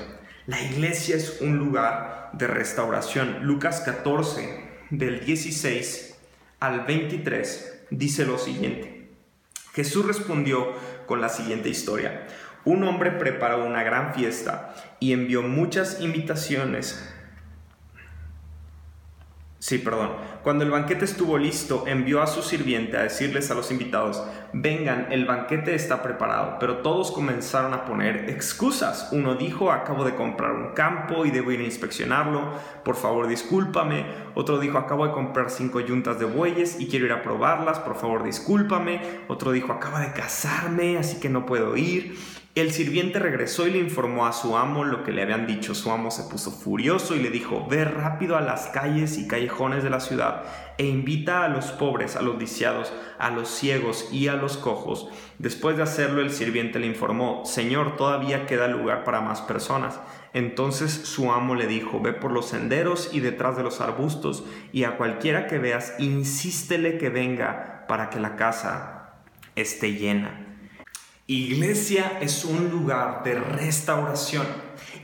La 0.45 0.61
iglesia 0.61 1.15
es 1.15 1.41
un 1.41 1.57
lugar 1.57 2.29
de 2.33 2.47
restauración. 2.47 3.39
Lucas 3.43 3.81
14, 3.81 4.67
del 4.89 5.25
16 5.25 6.17
al 6.59 6.85
23 6.85 7.85
dice 7.91 8.25
lo 8.25 8.37
siguiente. 8.37 9.09
Jesús 9.73 10.05
respondió 10.05 10.73
con 11.05 11.21
la 11.21 11.29
siguiente 11.29 11.69
historia. 11.69 12.25
Un 12.65 12.83
hombre 12.83 13.11
preparó 13.11 13.65
una 13.65 13.83
gran 13.83 14.13
fiesta 14.13 14.73
y 14.99 15.13
envió 15.13 15.41
muchas 15.41 16.01
invitaciones 16.01 17.13
Sí, 19.59 19.79
perdón. 19.79 20.11
Cuando 20.43 20.63
el 20.63 20.69
banquete 20.69 21.05
estuvo 21.05 21.35
listo, 21.39 21.85
envió 21.87 22.21
a 22.21 22.27
su 22.27 22.43
sirviente 22.43 22.95
a 22.95 23.01
decirles 23.01 23.49
a 23.49 23.55
los 23.55 23.71
invitados, 23.71 24.23
vengan, 24.53 25.07
el 25.11 25.25
banquete 25.25 25.73
está 25.73 26.03
preparado. 26.03 26.57
Pero 26.59 26.77
todos 26.77 27.11
comenzaron 27.11 27.73
a 27.73 27.83
poner 27.83 28.29
excusas. 28.29 29.09
Uno 29.11 29.33
dijo, 29.33 29.71
acabo 29.71 30.05
de 30.05 30.13
comprar 30.13 30.51
un 30.51 30.73
campo 30.73 31.25
y 31.25 31.31
debo 31.31 31.51
ir 31.51 31.61
a 31.61 31.63
inspeccionarlo, 31.63 32.53
por 32.83 32.95
favor 32.95 33.27
discúlpame. 33.27 34.05
Otro 34.35 34.59
dijo, 34.59 34.77
acabo 34.77 35.07
de 35.07 35.13
comprar 35.13 35.49
cinco 35.49 35.79
yuntas 35.79 36.19
de 36.19 36.25
bueyes 36.25 36.79
y 36.79 36.87
quiero 36.87 37.07
ir 37.07 37.13
a 37.13 37.23
probarlas, 37.23 37.79
por 37.79 37.95
favor 37.95 38.23
discúlpame. 38.23 39.01
Otro 39.27 39.51
dijo, 39.51 39.73
acabo 39.73 39.97
de 39.97 40.13
casarme, 40.13 40.99
así 40.99 41.19
que 41.19 41.29
no 41.29 41.47
puedo 41.47 41.75
ir. 41.75 42.15
El 42.57 42.71
sirviente 42.71 43.19
regresó 43.19 43.67
y 43.67 43.71
le 43.71 43.77
informó 43.77 44.25
a 44.25 44.33
su 44.33 44.57
amo 44.57 44.83
lo 44.83 45.03
que 45.03 45.11
le 45.11 45.21
habían 45.21 45.45
dicho. 45.45 45.75
Su 45.75 45.91
amo 45.91 46.09
se 46.09 46.23
puso 46.23 46.49
furioso 46.49 47.15
y 47.15 47.19
le 47.19 47.29
dijo, 47.29 47.67
ve 47.69 47.85
rápido 47.85 48.35
a 48.35 48.41
las 48.41 48.65
calles 48.65 49.19
y 49.19 49.27
callejones 49.27 49.83
de 49.83 49.91
la 49.91 49.99
ciudad 49.99 50.41
e 50.79 50.85
invita 50.87 51.43
a 51.43 51.49
los 51.49 51.67
pobres, 51.67 52.15
a 52.15 52.23
los 52.23 52.39
lisiados, 52.39 52.91
a 53.19 53.29
los 53.29 53.47
ciegos 53.47 54.09
y 54.11 54.27
a 54.27 54.33
los 54.33 54.57
cojos. 54.57 55.07
Después 55.37 55.77
de 55.77 55.83
hacerlo, 55.83 56.19
el 56.19 56.31
sirviente 56.31 56.79
le 56.79 56.87
informó, 56.87 57.45
Señor, 57.45 57.95
todavía 57.95 58.47
queda 58.47 58.67
lugar 58.67 59.03
para 59.03 59.21
más 59.21 59.41
personas. 59.41 59.99
Entonces 60.33 60.91
su 60.91 61.31
amo 61.31 61.53
le 61.53 61.67
dijo, 61.67 62.01
ve 62.01 62.13
por 62.13 62.31
los 62.31 62.47
senderos 62.47 63.11
y 63.13 63.19
detrás 63.19 63.55
de 63.55 63.61
los 63.61 63.81
arbustos, 63.81 64.43
y 64.73 64.85
a 64.85 64.97
cualquiera 64.97 65.45
que 65.45 65.59
veas, 65.59 65.93
insístele 65.99 66.97
que 66.97 67.09
venga 67.09 67.85
para 67.87 68.09
que 68.09 68.19
la 68.19 68.35
casa 68.35 69.13
esté 69.55 69.93
llena. 69.93 70.46
Iglesia 71.29 72.19
es 72.21 72.45
un 72.45 72.69
lugar 72.69 73.21
de 73.25 73.35
restauración. 73.35 74.47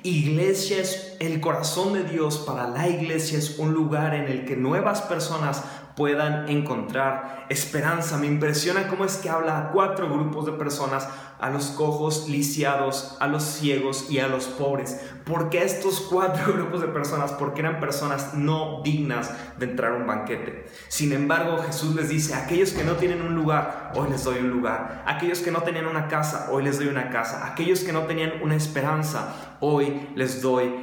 Iglesia 0.04 0.80
es 0.80 1.13
el 1.20 1.40
corazón 1.42 1.94
de 1.94 2.04
Dios 2.04 2.38
para 2.40 2.68
la 2.68 2.88
iglesia, 2.88 3.38
es 3.38 3.58
un 3.60 3.74
lugar 3.74 4.14
en 4.14 4.26
el 4.26 4.46
que 4.46 4.56
nuevas 4.56 5.02
personas 5.02 5.64
puedan 5.96 6.50
encontrar 6.50 7.46
esperanza. 7.50 8.18
Me 8.18 8.28
impresiona 8.28 8.88
cómo 8.88 9.06
es 9.06 9.18
que 9.18 9.30
habla 9.30 9.58
a 9.60 9.72
cuatro 9.72 10.10
grupos 10.10 10.46
de 10.46 10.54
personas, 10.54 11.08
a 11.40 11.50
los 11.50 11.68
cojos, 11.68 12.30
lisiados, 12.30 13.18
a 13.20 13.28
los 13.28 13.44
ciegos 13.44 14.10
y 14.10 14.20
a 14.20 14.28
los 14.28 14.46
pobres. 14.46 15.00
¿Por 15.26 15.50
qué 15.50 15.64
estos 15.64 16.00
cuatro 16.02 16.54
grupos 16.54 16.82
de 16.82 16.88
personas? 16.88 17.34
Porque 17.34 17.62
eran 17.62 17.80
personas 17.80 18.34
no 18.34 18.82
dignas 18.84 19.32
de 19.60 19.66
entrar 19.66 19.94
a 19.94 19.96
un 19.98 20.08
banquete. 20.08 20.66
Sin 20.88 21.12
embargo, 21.12 21.58
Jesús 21.66 21.96
les 21.96 22.10
dice, 22.10 22.34
aquellos 22.34 22.72
que 22.72 22.84
no 22.84 22.94
tienen 22.94 23.22
un 23.22 23.36
lugar, 23.36 23.92
hoy 23.96 24.10
les 24.10 24.24
doy 24.24 24.40
un 24.40 24.50
lugar. 24.50 25.04
Aquellos 25.06 25.40
que 25.40 25.52
no 25.52 25.64
tenían 25.64 25.86
una 25.86 26.08
casa, 26.08 26.48
hoy 26.52 26.64
les 26.64 26.78
doy 26.78 26.88
una 26.88 27.10
casa. 27.10 27.46
Aquellos 27.46 27.82
que 27.82 27.94
no 27.94 28.04
tenían 28.04 28.42
una 28.42 28.56
esperanza, 28.56 29.56
hoy 29.60 30.10
les 30.16 30.42
doy. 30.42 30.74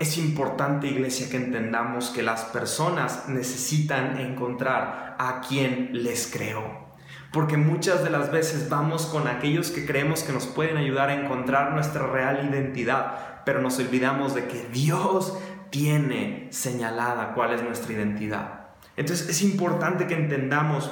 Es 0.00 0.18
importante, 0.18 0.86
iglesia, 0.86 1.28
que 1.30 1.36
entendamos 1.36 2.10
que 2.10 2.22
las 2.22 2.44
personas 2.44 3.28
necesitan 3.28 4.18
encontrar 4.18 5.16
a 5.18 5.40
quien 5.46 5.90
les 5.92 6.26
creó. 6.26 6.86
Porque 7.32 7.56
muchas 7.56 8.02
de 8.02 8.10
las 8.10 8.30
veces 8.30 8.68
vamos 8.68 9.06
con 9.06 9.28
aquellos 9.28 9.70
que 9.70 9.84
creemos 9.84 10.22
que 10.22 10.32
nos 10.32 10.46
pueden 10.46 10.76
ayudar 10.76 11.10
a 11.10 11.20
encontrar 11.22 11.72
nuestra 11.72 12.06
real 12.06 12.48
identidad, 12.50 13.42
pero 13.44 13.60
nos 13.60 13.78
olvidamos 13.78 14.34
de 14.34 14.46
que 14.46 14.66
Dios 14.72 15.36
tiene 15.70 16.48
señalada 16.50 17.34
cuál 17.34 17.52
es 17.52 17.62
nuestra 17.62 17.92
identidad. 17.92 18.66
Entonces 18.96 19.28
es 19.28 19.42
importante 19.42 20.06
que 20.06 20.14
entendamos 20.14 20.90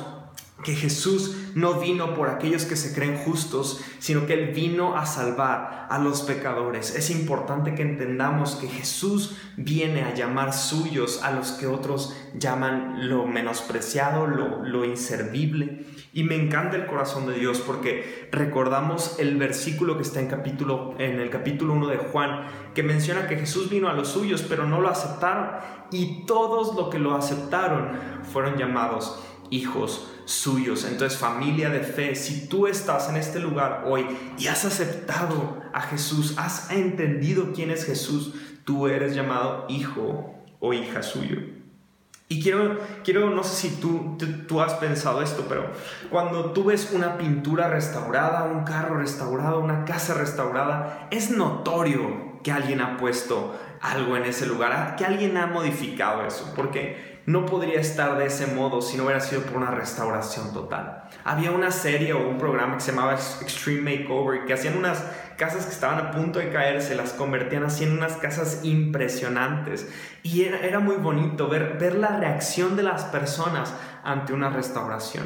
que 0.65 0.75
Jesús 0.75 1.37
no 1.55 1.75
vino 1.75 2.15
por 2.15 2.29
aquellos 2.29 2.65
que 2.65 2.75
se 2.75 2.95
creen 2.95 3.17
justos, 3.17 3.81
sino 4.01 4.27
que 4.27 4.33
Él 4.33 4.53
vino 4.53 4.97
a 4.97 5.07
salvar 5.07 5.87
a 5.89 5.99
los 5.99 6.23
pecadores. 6.23 6.97
Es 6.97 7.11
importante 7.11 7.75
que 7.75 7.83
entendamos 7.83 8.57
que 8.57 8.67
Jesús 8.67 9.37
viene 9.57 10.03
a 10.03 10.15
llamar 10.15 10.53
suyos 10.53 11.23
a 11.23 11.31
los 11.31 11.53
que 11.53 11.69
otros 11.69 12.17
llaman 12.37 13.09
lo 13.09 13.27
menospreciado, 13.27 14.27
lo, 14.27 14.85
inservible. 14.85 15.87
Y 16.13 16.25
me 16.25 16.37
encanta 16.37 16.77
el 16.77 16.87
corazón 16.87 17.27
de 17.27 17.39
Dios 17.39 17.61
porque 17.61 18.29
recordamos 18.33 19.19
el 19.19 19.37
versículo 19.37 19.97
que 19.97 20.03
está 20.03 20.21
en, 20.21 20.29
capítulo, 20.29 20.95
en 20.99 21.21
el 21.21 21.31
capítulo 21.31 21.75
1 21.75 21.89
de 21.89 21.97
Juan, 21.99 22.47
que 22.75 22.83
menciona 22.83 23.29
que 23.29 23.37
Jesús 23.37 23.71
vino 23.71 23.89
a 23.89 23.93
los 23.93 24.09
suyos, 24.09 24.43
pero 24.49 24.67
no 24.67 24.81
lo 24.81 24.89
aceptaron. 24.89 25.51
Y 25.91 26.25
todos 26.27 26.75
los 26.75 26.89
que 26.89 26.99
lo 26.99 27.15
aceptaron 27.15 27.91
fueron 28.33 28.57
llamados 28.57 29.21
hijos 29.51 30.14
suyos. 30.25 30.85
Entonces, 30.85 31.19
familia 31.19 31.71
de 31.71 31.81
fe, 31.81 32.15
si 32.15 32.49
tú 32.49 32.67
estás 32.67 33.09
en 33.09 33.17
este 33.17 33.41
lugar 33.41 33.85
hoy 33.87 34.07
y 34.39 34.47
has 34.47 34.65
aceptado 34.65 35.63
a 35.73 35.81
Jesús, 35.83 36.35
has 36.37 36.71
entendido 36.71 37.53
quién 37.55 37.71
es 37.71 37.85
Jesús, 37.85 38.35
tú 38.65 38.89
eres 38.89 39.15
llamado 39.15 39.67
hijo 39.69 40.35
o 40.61 40.73
hija 40.73 41.03
suyo. 41.03 41.39
Y 42.27 42.43
quiero, 42.43 42.81
quiero 43.05 43.31
no 43.31 43.45
sé 43.45 43.69
si 43.69 43.77
tú, 43.77 44.17
tú, 44.49 44.61
has 44.63 44.75
pensado 44.75 45.21
esto, 45.21 45.45
pero 45.47 45.71
cuando 46.11 46.53
tú 46.53 46.65
ves 46.65 46.91
una 46.93 47.19
pintura 47.19 47.69
restaurada, 47.69 48.45
un 48.45 48.65
carro 48.65 48.97
restaurado, 48.97 49.61
una 49.61 49.85
casa 49.85 50.15
restaurada, 50.15 51.07
es 51.11 51.31
notorio 51.31 52.41
que 52.43 52.51
alguien 52.51 52.81
ha 52.81 52.97
puesto 52.97 53.55
algo 53.83 54.17
en 54.17 54.25
ese 54.25 54.47
lugar, 54.47 54.97
que 54.97 55.05
alguien 55.05 55.37
ha 55.37 55.47
modificado 55.47 56.25
eso, 56.25 56.53
porque 56.57 57.14
no 57.27 57.47
podría 57.47 57.81
estar 57.81 58.19
de 58.19 58.27
ese 58.27 58.47
modo 58.49 58.83
si 58.83 58.97
no 58.97 59.05
hubiera 59.05 59.21
sido 59.21 59.43
por 59.43 59.57
una 59.57 59.71
restauración 59.71 60.53
total. 60.53 61.05
Había 61.25 61.53
una 61.53 61.71
serie 61.71 62.13
o 62.13 62.29
un 62.29 62.39
programa 62.39 62.75
que 62.75 62.83
se 62.83 62.93
llamaba 62.93 63.15
Extreme 63.15 63.99
Makeover 63.99 64.45
que 64.45 64.53
hacían 64.53 64.77
unas 64.77 65.03
casas 65.39 65.65
que 65.65 65.73
estaban 65.73 65.99
a 65.99 66.11
punto 66.11 66.39
de 66.39 66.51
caerse, 66.51 66.95
las 66.95 67.13
convertían 67.13 67.65
así 67.65 67.85
en 67.85 67.93
unas 67.93 68.15
casas 68.15 68.61
impresionantes. 68.63 69.89
Y 70.23 70.45
era, 70.45 70.59
era 70.61 70.81
muy 70.81 70.97
bonito 70.97 71.49
ver, 71.49 71.79
ver 71.79 71.95
la 71.95 72.19
reacción 72.19 72.77
de 72.77 72.83
las 72.83 73.05
personas 73.05 73.73
ante 74.03 74.33
una 74.33 74.51
restauración. 74.51 75.25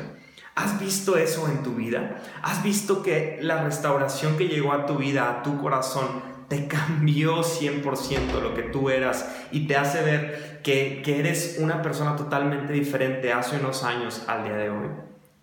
¿Has 0.54 0.80
visto 0.80 1.16
eso 1.16 1.48
en 1.48 1.62
tu 1.62 1.74
vida? 1.74 2.16
¿Has 2.42 2.62
visto 2.62 3.02
que 3.02 3.38
la 3.40 3.62
restauración 3.62 4.36
que 4.36 4.48
llegó 4.48 4.72
a 4.72 4.86
tu 4.86 4.96
vida, 4.96 5.30
a 5.30 5.42
tu 5.42 5.60
corazón, 5.60 6.37
te 6.48 6.66
cambió 6.66 7.42
100% 7.42 8.40
lo 8.40 8.54
que 8.54 8.62
tú 8.62 8.90
eras 8.90 9.28
y 9.52 9.66
te 9.66 9.76
hace 9.76 10.02
ver 10.02 10.60
que, 10.62 11.02
que 11.04 11.20
eres 11.20 11.58
una 11.60 11.82
persona 11.82 12.16
totalmente 12.16 12.72
diferente 12.72 13.32
hace 13.32 13.56
unos 13.56 13.84
años 13.84 14.24
al 14.26 14.44
día 14.44 14.56
de 14.56 14.70
hoy. 14.70 14.88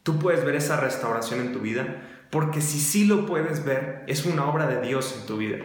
Tú 0.03 0.19
puedes 0.19 0.43
ver 0.43 0.55
esa 0.55 0.79
restauración 0.79 1.39
en 1.39 1.53
tu 1.53 1.59
vida 1.59 2.01
porque 2.31 2.59
si 2.61 2.79
sí 2.79 3.05
lo 3.05 3.25
puedes 3.25 3.63
ver, 3.63 4.03
es 4.07 4.25
una 4.25 4.49
obra 4.49 4.67
de 4.67 4.81
Dios 4.81 5.15
en 5.19 5.25
tu 5.25 5.37
vida. 5.37 5.57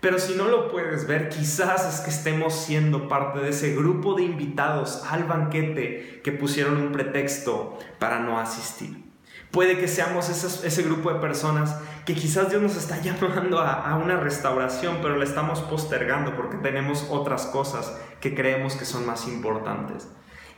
Pero 0.00 0.18
si 0.18 0.34
no 0.34 0.48
lo 0.48 0.68
puedes 0.68 1.06
ver, 1.06 1.28
quizás 1.28 1.94
es 1.94 2.00
que 2.00 2.10
estemos 2.10 2.54
siendo 2.54 3.06
parte 3.06 3.38
de 3.38 3.50
ese 3.50 3.76
grupo 3.76 4.14
de 4.14 4.24
invitados 4.24 5.04
al 5.08 5.24
banquete 5.24 6.20
que 6.24 6.32
pusieron 6.32 6.76
un 6.78 6.90
pretexto 6.90 7.78
para 8.00 8.18
no 8.18 8.40
asistir. 8.40 9.04
Puede 9.52 9.78
que 9.78 9.86
seamos 9.86 10.28
ese 10.28 10.82
grupo 10.82 11.12
de 11.12 11.20
personas 11.20 11.76
que 12.04 12.14
quizás 12.14 12.50
Dios 12.50 12.62
nos 12.62 12.76
está 12.76 13.00
llamando 13.02 13.60
a, 13.60 13.90
a, 13.90 13.96
una 13.96 14.16
restauración, 14.16 14.98
pero 15.02 15.16
la 15.16 15.24
estamos 15.24 15.60
postergando 15.60 16.34
porque 16.36 16.56
tenemos 16.58 17.06
otras 17.10 17.46
cosas 17.46 17.96
que 18.20 18.34
creemos 18.34 18.76
que 18.76 18.84
son 18.84 19.06
más 19.06 19.26
importantes. 19.28 20.08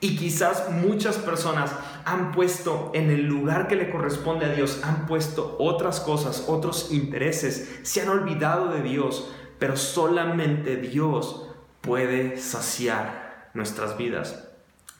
Y 0.01 0.17
quizás 0.17 0.71
muchas 0.71 1.17
personas 1.17 1.73
han 2.05 2.33
puesto 2.33 2.91
en 2.95 3.11
el 3.11 3.27
lugar 3.27 3.69
que 3.69 3.77
le 3.77 3.91
corresponde 3.91 4.45
a 4.45 4.51
Dios, 4.51 4.81
han 4.85 5.07
puesto 5.07 5.57
otras 5.59 6.01
cosas, 6.01 6.45
otros 6.47 6.93
intereses, 6.93 7.81
se 7.85 8.03
han 8.03 8.11
olvidado 8.11 8.69
de 8.69 8.83
Dios, 8.83 9.33
pero 9.59 9.77
solamente 9.77 10.77
Dios 10.77 11.49
puede 11.81 12.37
saciar 12.37 13.51
nuestras 13.55 13.97
vidas. 13.97 14.51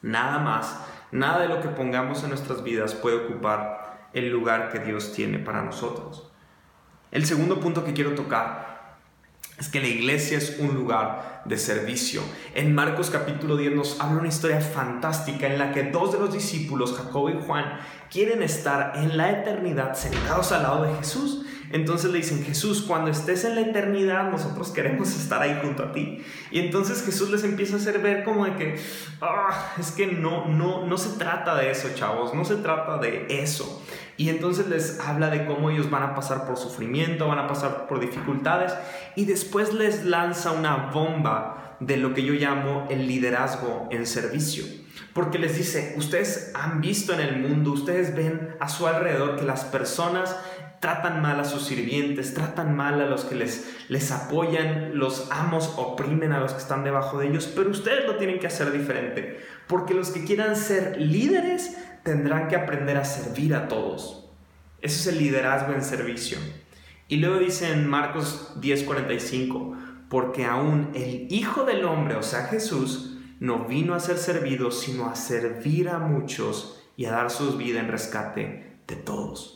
Nada 0.01 0.39
más, 0.39 0.79
nada 1.13 1.41
de 1.41 1.49
lo 1.49 1.61
que 1.61 1.69
pongamos 1.69 2.23
en 2.23 2.31
nuestras 2.31 2.63
vidas 2.63 2.95
puede 2.95 3.27
ocupar 3.27 4.09
el 4.15 4.31
lugar 4.31 4.71
que 4.73 4.79
Dios 4.79 5.13
tiene 5.13 5.39
para 5.39 5.63
nosotros. 5.63 6.31
El 7.15 7.27
segundo 7.27 7.61
punto 7.61 7.85
que 7.85 7.93
quiero 7.93 8.17
tocar 8.17 8.97
es 9.57 9.69
que 9.69 9.81
la 9.81 9.87
iglesia 9.87 10.37
es 10.37 10.57
un 10.59 10.75
lugar 10.75 11.43
de 11.45 11.59
servicio. 11.59 12.23
En 12.57 12.75
Marcos 12.75 13.09
capítulo 13.09 13.57
10 13.57 13.73
nos 13.73 14.01
habla 14.01 14.19
una 14.19 14.29
historia 14.29 14.61
fantástica 14.61 15.47
en 15.47 15.61
la 15.61 15.71
que 15.71 15.85
dos 15.85 16.13
de 16.13 16.19
los 16.19 16.33
discípulos, 16.33 16.93
Jacobo 16.93 17.31
y 17.31 17.41
Juan, 17.47 17.79
quieren 18.11 18.43
estar 18.43 18.97
en 18.97 19.17
la 19.17 19.31
eternidad 19.31 19.95
sentados 19.95 20.51
al 20.51 20.65
lado 20.65 20.83
de 20.83 20.97
Jesús. 20.97 21.47
Entonces 21.71 22.11
le 22.11 22.19
dicen, 22.19 22.45
Jesús, 22.45 22.83
cuando 22.83 23.11
estés 23.11 23.45
en 23.45 23.55
la 23.55 23.63
eternidad, 23.63 24.31
nosotros 24.31 24.71
queremos 24.71 25.15
estar 25.17 25.43
ahí 25.43 25.59
junto 25.63 25.83
a 25.83 25.93
ti. 25.93 26.23
Y 26.51 26.61
entonces 26.61 27.05
Jesús 27.05 27.31
les 27.31 27.45
empieza 27.45 27.75
a 27.75 27.79
hacer 27.79 27.99
ver 27.99 28.25
como 28.25 28.45
de 28.45 28.55
que, 28.57 28.81
ah, 29.21 29.75
es 29.79 29.91
que 29.91 30.07
no, 30.07 30.47
no, 30.47 30.87
no 30.87 30.99
se 30.99 31.19
trata 31.19 31.55
de 31.57 31.71
eso, 31.71 31.89
chavos, 31.95 32.35
no 32.35 32.45
se 32.45 32.57
trata 32.57 32.99
de 32.99 33.27
eso. 33.29 33.83
Y 34.17 34.29
entonces 34.29 34.69
les 34.69 35.01
habla 35.01 35.29
de 35.31 35.47
cómo 35.47 35.71
ellos 35.71 35.91
van 35.91 36.05
a 36.05 36.15
pasar 36.15 36.47
por 36.47 36.57
sufrimiento, 36.57 37.27
van 37.27 37.41
a 37.41 37.49
pasar 37.49 37.87
por 37.89 37.99
dificultades 37.99 38.73
y 39.17 39.25
después 39.25 39.75
les 39.75 40.05
lanza 40.05 40.53
una 40.53 40.91
bomba 40.93 41.77
de 41.81 41.97
lo 41.97 42.15
que 42.15 42.23
yo 42.23 42.35
llamo 42.35 42.87
el 42.91 43.09
liderazgo 43.09 43.89
en 43.91 44.07
servicio. 44.07 44.65
Porque 45.13 45.39
les 45.39 45.57
dice, 45.57 45.95
ustedes 45.97 46.51
han 46.55 46.81
visto 46.81 47.13
en 47.13 47.21
el 47.21 47.39
mundo, 47.39 47.73
ustedes 47.73 48.17
ven 48.17 48.57
a 48.59 48.69
su 48.69 48.87
alrededor 48.87 49.37
que 49.37 49.45
las 49.45 49.65
personas 49.65 50.37
tratan 50.85 51.23
mal 51.23 51.41
a 51.41 51.45
sus 51.45 51.65
sirvientes, 51.65 52.35
tratan 52.35 52.77
mal 52.77 53.01
a 53.01 53.07
los 53.07 53.25
que 53.25 53.35
les, 53.35 53.75
les 53.89 54.11
apoyan, 54.11 54.99
los 54.99 55.29
amos 55.31 55.73
oprimen 55.79 56.33
a 56.33 56.41
los 56.41 56.53
que 56.53 56.59
están 56.59 56.85
debajo 56.85 57.19
de 57.19 57.29
ellos, 57.29 57.51
pero 57.57 57.71
ustedes 57.71 58.05
lo 58.05 58.17
tienen 58.17 58.39
que 58.39 58.49
hacer 58.49 58.71
diferente, 58.71 59.41
porque 59.67 59.95
los 59.95 60.11
que 60.11 60.25
quieran 60.25 60.57
ser 60.57 61.01
líderes 61.01 61.79
tendrán 62.03 62.49
que 62.49 62.57
aprender 62.57 62.99
a 62.99 63.07
servir 63.07 63.55
a 63.55 63.67
todos. 63.67 64.29
Eso 64.83 65.01
es 65.01 65.17
el 65.17 65.25
liderazgo 65.25 65.73
en 65.73 65.83
servicio. 65.83 66.37
Y 67.09 67.17
luego 67.17 67.39
dice 67.39 67.73
en 67.73 67.89
Marcos 67.89 68.53
10:45, 68.61 69.79
porque 70.11 70.45
aún 70.45 70.91
el 70.93 71.29
Hijo 71.31 71.65
del 71.65 71.87
Hombre, 71.87 72.17
o 72.17 72.23
sea 72.23 72.43
Jesús, 72.49 73.17
no 73.41 73.65
vino 73.65 73.95
a 73.95 74.01
ser 74.01 74.19
servido, 74.19 74.71
sino 74.71 75.09
a 75.09 75.17
servir 75.17 75.89
a 75.89 75.99
muchos 75.99 76.79
y 76.95 77.07
a 77.07 77.13
dar 77.13 77.31
su 77.31 77.57
vida 77.57 77.81
en 77.81 77.89
rescate 77.89 78.81
de 78.87 78.97
todos. 78.97 79.54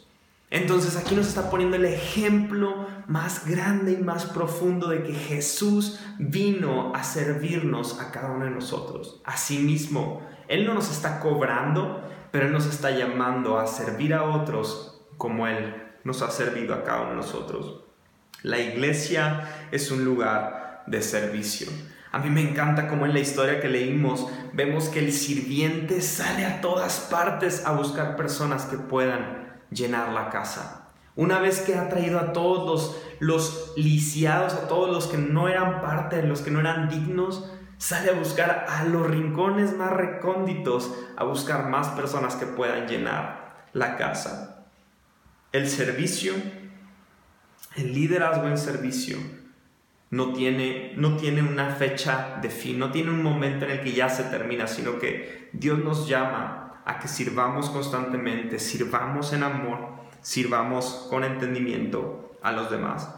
Entonces 0.51 0.97
aquí 0.97 1.15
nos 1.15 1.29
está 1.29 1.51
poniendo 1.51 1.77
el 1.77 1.85
ejemplo 1.85 2.87
más 3.07 3.47
grande 3.47 3.93
y 3.93 3.97
más 3.99 4.25
profundo 4.25 4.89
de 4.89 5.03
que 5.03 5.13
Jesús 5.13 6.01
vino 6.19 6.95
a 6.95 7.05
servirnos 7.05 8.01
a 8.01 8.11
cada 8.11 8.31
uno 8.31 8.47
de 8.47 8.51
nosotros. 8.51 9.21
Asimismo, 9.25 10.27
Él 10.49 10.67
no 10.67 10.73
nos 10.73 10.91
está 10.91 11.21
cobrando, 11.21 12.03
pero 12.31 12.47
Él 12.47 12.53
nos 12.53 12.67
está 12.67 12.91
llamando 12.91 13.59
a 13.59 13.67
servir 13.67 14.15
a 14.15 14.25
otros 14.25 15.03
como 15.19 15.47
Él 15.47 15.75
nos 16.05 16.23
ha 16.23 16.31
servido 16.31 16.75
a 16.75 16.83
cada 16.83 17.03
uno 17.03 17.11
de 17.11 17.17
nosotros. 17.17 17.83
La 18.43 18.59
iglesia 18.59 19.67
es 19.71 19.91
un 19.91 20.05
lugar 20.05 20.85
de 20.87 21.03
servicio. 21.03 21.69
A 22.11 22.21
mí 22.21 22.31
me 22.31 22.41
encanta 22.41 22.89
como 22.89 23.05
en 23.05 23.13
la 23.13 23.21
historia 23.21 23.61
que 23.61 23.69
leímos 23.69 24.27
vemos 24.55 24.89
que 24.89 25.01
el 25.01 25.13
sirviente 25.13 26.01
sale 26.01 26.47
a 26.47 26.63
todas 26.63 27.01
partes 27.11 27.67
a 27.67 27.73
buscar 27.73 28.17
personas 28.17 28.65
que 28.65 28.79
puedan 28.79 29.48
llenar 29.71 30.13
la 30.13 30.31
casa. 30.31 30.89
Una 31.17 31.41
vez 31.41 31.61
que 31.61 31.75
ha 31.75 31.89
traído 31.89 32.21
a 32.21 32.33
todos 32.33 32.65
los, 32.67 33.03
los 33.19 33.73
lisiados, 33.77 34.55
a 34.55 34.69
todos 34.69 34.91
los 34.91 35.07
que 35.09 35.19
no 35.19 35.49
eran 35.49 35.81
parte, 35.81 36.23
los 36.23 36.43
que 36.43 36.51
no 36.51 36.61
eran 36.61 36.89
dignos, 36.89 37.51
sale 37.79 38.11
a 38.11 38.15
buscar 38.15 38.67
a 38.69 38.85
los 38.85 39.07
rincones 39.07 39.77
más 39.77 39.91
recónditos, 39.91 40.93
a 41.17 41.25
buscar 41.25 41.69
más 41.69 41.89
personas 41.89 42.37
que 42.37 42.47
puedan 42.47 42.87
llenar 42.87 43.67
la 43.73 43.97
casa. 43.97 44.67
El 45.53 45.69
servicio, 45.69 46.35
el 47.77 47.95
liderazgo 47.95 48.47
en 48.49 48.59
servicio, 48.59 49.19
no 50.11 50.33
tiene, 50.33 50.93
no 50.97 51.17
tiene 51.17 51.43
una 51.43 51.71
fecha 51.71 52.39
de 52.41 52.51
fin, 52.51 52.79
no 52.79 52.91
tiene 52.91 53.11
un 53.11 53.23
momento 53.23 53.65
en 53.65 53.73
el 53.73 53.81
que 53.83 53.93
ya 53.93 54.09
se 54.09 54.25
termina, 54.25 54.67
sino 54.67 54.99
que 54.99 55.51
Dios 55.53 55.79
nos 55.79 56.09
llama 56.09 56.68
a 56.89 56.99
que 56.99 57.07
sirvamos 57.07 57.69
constantemente, 57.69 58.59
sirvamos 58.59 59.35
en 59.35 59.43
amor, 59.43 59.79
sirvamos 60.23 61.07
con 61.11 61.23
entendimiento 61.23 62.39
a 62.43 62.51
los 62.51 62.71
demás. 62.71 63.09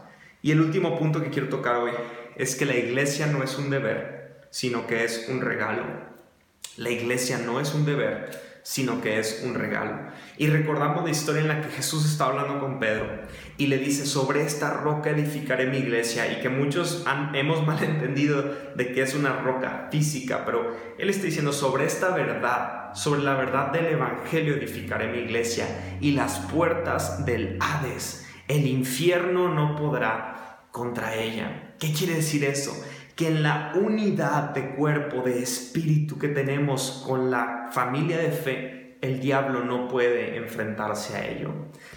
Y 0.41 0.51
el 0.51 0.59
último 0.59 0.99
punto 0.99 1.23
que 1.23 1.29
quiero 1.29 1.47
tocar 1.47 1.77
hoy 1.77 1.91
es 2.35 2.55
que 2.55 2.65
la 2.65 2.75
iglesia 2.75 3.27
no 3.27 3.43
es 3.43 3.57
un 3.57 3.69
deber, 3.69 4.41
sino 4.49 4.87
que 4.87 5.05
es 5.05 5.29
un 5.29 5.39
regalo. 5.39 5.83
La 6.75 6.89
iglesia 6.89 7.37
no 7.37 7.61
es 7.61 7.73
un 7.73 7.85
deber, 7.85 8.50
sino 8.63 9.01
que 9.01 9.19
es 9.19 9.41
un 9.45 9.55
regalo. 9.55 10.11
Y 10.37 10.47
recordamos 10.47 11.03
la 11.03 11.09
historia 11.09 11.41
en 11.41 11.47
la 11.47 11.61
que 11.61 11.69
Jesús 11.69 12.05
está 12.05 12.25
hablando 12.25 12.59
con 12.59 12.79
Pedro 12.79 13.07
y 13.57 13.67
le 13.67 13.77
dice, 13.77 14.05
sobre 14.05 14.41
esta 14.41 14.71
roca 14.71 15.11
edificaré 15.11 15.67
mi 15.67 15.77
iglesia, 15.77 16.31
y 16.31 16.41
que 16.41 16.49
muchos 16.49 17.03
han, 17.05 17.35
hemos 17.35 17.65
malentendido 17.67 18.43
de 18.75 18.91
que 18.93 19.01
es 19.01 19.13
una 19.13 19.41
roca 19.41 19.87
física, 19.91 20.45
pero 20.45 20.75
Él 20.97 21.09
está 21.09 21.25
diciendo, 21.25 21.53
sobre 21.53 21.85
esta 21.85 22.09
verdad, 22.09 22.93
sobre 22.93 23.21
la 23.21 23.35
verdad 23.35 23.71
del 23.71 23.87
Evangelio 23.87 24.55
edificaré 24.55 25.07
mi 25.07 25.19
iglesia, 25.19 25.97
y 25.99 26.11
las 26.11 26.39
puertas 26.39 27.25
del 27.25 27.57
Hades, 27.59 28.25
el 28.47 28.67
infierno 28.67 29.53
no 29.53 29.75
podrá 29.75 30.67
contra 30.71 31.15
ella. 31.15 31.75
¿Qué 31.79 31.93
quiere 31.93 32.15
decir 32.15 32.43
eso? 32.45 32.71
Que 33.21 33.27
en 33.27 33.43
la 33.43 33.73
unidad 33.75 34.49
de 34.49 34.71
cuerpo, 34.71 35.21
de 35.21 35.43
espíritu 35.43 36.17
que 36.17 36.27
tenemos 36.27 37.03
con 37.05 37.29
la 37.29 37.67
familia 37.71 38.17
de 38.17 38.31
fe, 38.31 38.97
el 38.99 39.19
diablo 39.19 39.63
no 39.63 39.87
puede 39.87 40.37
enfrentarse 40.37 41.15
a 41.15 41.27
ello. 41.27 41.51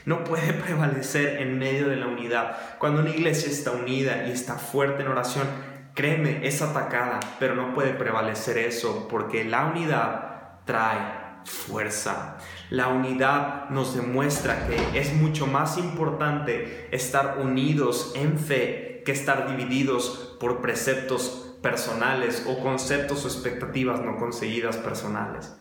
No 0.05 0.23
puede 0.23 0.53
prevalecer 0.67 1.41
en 1.41 1.59
medio 1.59 1.89
de 1.89 1.97
la 1.97 2.09
unidad. 2.09 2.59
Cuando 2.79 3.01
una 3.01 3.09
iglesia 3.09 3.51
está 3.51 3.71
unida 3.71 4.27
y 4.29 4.33
está 4.33 4.57
fuerte 4.57 5.03
en 5.03 5.09
oración, 5.09 5.47
créeme, 5.95 6.47
es 6.47 6.61
atacada, 6.61 7.21
pero 7.39 7.55
no 7.55 7.73
puede 7.73 7.95
prevalecer 7.95 8.59
eso 8.59 9.09
porque 9.09 9.45
la 9.45 9.65
unidad 9.65 10.61
trae 10.67 11.41
fuerza. 11.47 12.37
La 12.69 12.89
unidad 12.89 13.71
nos 13.71 13.97
demuestra 13.97 14.67
que 14.67 15.01
es 15.01 15.15
mucho 15.15 15.47
más 15.47 15.79
importante 15.79 16.87
estar 16.93 17.39
unidos 17.39 18.13
en 18.15 18.39
fe 18.39 18.94
que 19.05 19.13
estar 19.13 19.49
divididos 19.49 20.37
por 20.41 20.61
preceptos 20.61 21.57
personales 21.63 22.45
o 22.47 22.61
conceptos 22.61 23.25
o 23.25 23.29
expectativas 23.29 24.01
no 24.01 24.17
conseguidas 24.17 24.77
personales. 24.77 25.55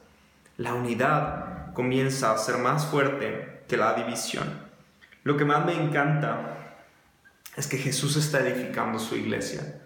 La 0.58 0.74
unidad 0.74 1.74
comienza 1.74 2.32
a 2.32 2.38
ser 2.38 2.58
más 2.58 2.86
fuerte 2.86 3.64
que 3.68 3.78
la 3.78 3.94
división. 3.94 4.62
Lo 5.24 5.38
que 5.38 5.46
más 5.46 5.66
me 5.66 5.74
encanta 5.74 6.58
es 7.56 7.68
que 7.68 7.78
Jesús 7.78 8.18
está 8.18 8.40
edificando 8.40 9.00
su 9.00 9.16
iglesia. 9.16 9.82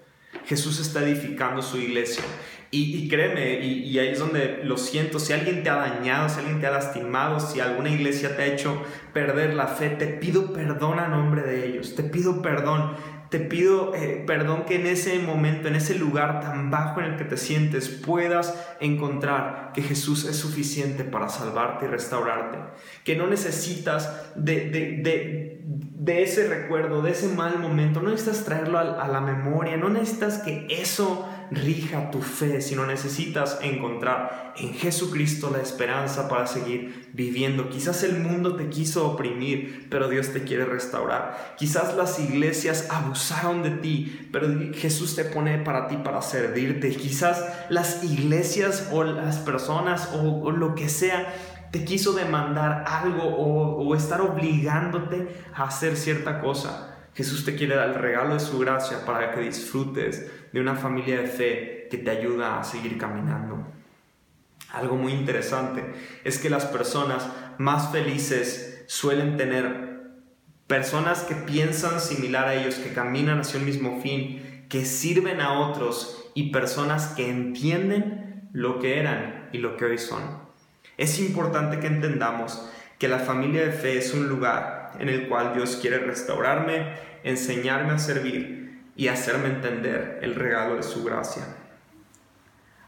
Jesús 0.45 0.79
está 0.79 1.01
edificando 1.03 1.61
su 1.61 1.77
iglesia. 1.77 2.23
Y, 2.69 3.07
créeme, 3.07 3.61
y, 3.63 3.83
y, 3.83 3.97
ahí 3.97 4.09
es 4.09 4.19
donde 4.19 4.59
lo 4.63 4.75
siento, 4.77 5.19
si 5.19 5.31
alguien 5.31 5.63
te 5.63 5.69
ha 5.69 5.75
dañado, 5.75 6.27
si 6.27 6.39
alguien 6.39 6.59
te 6.59 6.67
ha 6.67 6.71
lastimado, 6.71 7.39
si 7.39 7.61
alguna 7.61 7.89
iglesia 7.89 8.35
te 8.35 8.41
ha 8.43 8.45
hecho 8.45 8.83
perder 9.13 9.53
la 9.53 9.67
fe, 9.67 9.89
te 9.91 10.07
pido 10.07 10.51
perdón 10.51 10.99
a 10.99 11.07
nombre 11.07 11.43
de 11.43 11.65
ellos, 11.65 11.95
te 11.95 12.03
pido 12.03 12.41
perdón 12.41 12.93
te 13.29 13.39
pido 13.39 13.93
eh, 13.93 14.23
perdón 14.25 14.63
que 14.65 14.75
en 14.75 14.87
ese 14.87 15.19
momento, 15.19 15.67
en 15.67 15.75
ese 15.75 15.95
lugar 15.95 16.39
tan 16.41 16.71
bajo 16.71 17.01
en 17.01 17.11
el 17.11 17.17
que 17.17 17.25
te 17.25 17.37
sientes, 17.37 17.89
puedas 17.89 18.55
encontrar 18.79 19.71
que 19.73 19.81
Jesús 19.81 20.25
es 20.25 20.37
suficiente 20.37 21.03
para 21.03 21.29
salvarte 21.29 21.85
y 21.85 21.89
restaurarte. 21.89 22.57
Que 23.03 23.15
no 23.15 23.27
necesitas 23.27 24.31
de, 24.35 24.69
de, 24.69 25.61
de, 25.63 26.23
ese 26.23 26.47
recuerdo, 26.47 27.01
de 27.01 27.11
ese 27.11 27.27
mal 27.27 27.59
momento, 27.59 28.01
no 28.01 28.09
necesitas 28.09 28.45
traerlo 28.45 28.79
a, 28.79 29.03
a 29.03 29.07
la 29.07 29.19
memoria, 29.19 29.75
no 29.75 29.89
necesitas 29.89 30.39
que 30.39 30.65
eso 30.69 31.27
rija 31.51 32.11
tu 32.11 32.21
fe, 32.21 32.61
sino 32.61 32.85
necesitas 32.85 33.59
encontrar 33.61 34.53
en 34.57 34.73
Jesucristo 34.73 35.49
la 35.51 35.61
esperanza 35.61 36.27
para 36.27 36.47
seguir 36.47 37.09
viviendo. 37.13 37.69
Quizás 37.69 38.03
el 38.03 38.19
mundo 38.19 38.55
te 38.55 38.69
quiso 38.69 39.07
oprimir, 39.07 39.87
pero 39.89 40.09
Dios 40.09 40.33
te 40.33 40.43
quiere 40.43 40.65
restaurar. 40.65 41.55
Quizás 41.57 41.95
las 41.95 42.19
iglesias 42.19 42.87
abusaron 42.89 43.63
de 43.63 43.71
ti, 43.71 44.29
pero 44.31 44.47
Jesús 44.73 45.15
te 45.15 45.25
pone 45.25 45.57
para 45.59 45.87
ti 45.87 45.97
para 45.97 46.21
servirte. 46.21 46.89
Quizás 46.89 47.43
las 47.69 48.03
iglesias 48.03 48.89
o 48.91 49.03
las 49.03 49.37
personas 49.37 50.09
o, 50.13 50.51
lo 50.51 50.75
que 50.75 50.89
sea 50.89 51.33
te 51.71 51.83
quiso 51.83 52.13
demandar 52.13 52.85
algo 52.87 53.23
o, 53.23 53.83
o 53.83 53.95
estar 53.95 54.21
obligándote 54.21 55.27
a 55.53 55.63
hacer 55.65 55.95
cierta 55.95 56.39
cosa. 56.39 56.96
Jesús 57.17 57.43
te 57.45 57.55
quiere 57.55 57.73
dar 57.73 57.89
el 57.89 57.95
regalo 57.95 58.35
de 58.35 58.39
su 58.39 58.59
gracia 58.59 59.03
para 59.03 59.31
que 59.31 59.41
disfrutes 59.41 60.29
de 60.53 60.61
una 60.61 60.75
familia 60.75 61.19
de 61.19 61.25
fe 61.25 61.87
que 61.89 61.97
te 61.97 62.11
ayuda 62.11 62.59
a 62.59 62.63
seguir 62.63 62.99
caminando. 62.99 63.65
Algo 64.71 64.97
muy 64.97 65.13
interesante 65.13 65.83
es 66.23 66.37
que 66.37 66.51
las 66.51 66.67
personas 66.67 67.27
más 67.57 67.91
felices 67.91 68.83
suelen 68.85 69.35
tener 69.35 69.97
personas 70.67 71.21
que 71.23 71.33
piensan 71.33 71.99
similar 71.99 72.49
a 72.49 72.53
ellos, 72.53 72.75
que 72.75 72.93
caminan 72.93 73.39
hacia 73.39 73.59
el 73.59 73.65
mismo 73.65 73.99
fin, 73.99 74.65
que 74.69 74.85
sirven 74.85 75.41
a 75.41 75.53
otros 75.59 76.29
y 76.35 76.51
personas 76.51 77.07
que 77.15 77.31
entienden 77.31 78.47
lo 78.53 78.77
que 78.77 78.99
eran 78.99 79.49
y 79.53 79.57
lo 79.57 79.75
que 79.75 79.85
hoy 79.85 79.97
son. 79.97 80.21
Es 80.97 81.17
importante 81.17 81.79
que 81.79 81.87
entendamos 81.87 82.69
que 82.99 83.07
la 83.07 83.17
familia 83.17 83.65
de 83.65 83.71
fe 83.71 83.97
es 83.97 84.13
un 84.13 84.29
lugar 84.29 84.86
en 84.99 85.09
el 85.09 85.27
cual 85.27 85.53
Dios 85.53 85.77
quiere 85.81 85.99
restaurarme, 85.99 86.93
enseñarme 87.23 87.93
a 87.93 87.99
servir 87.99 88.83
y 88.95 89.07
hacerme 89.07 89.49
entender 89.49 90.19
el 90.21 90.35
regalo 90.35 90.75
de 90.75 90.83
su 90.83 91.03
gracia. 91.03 91.43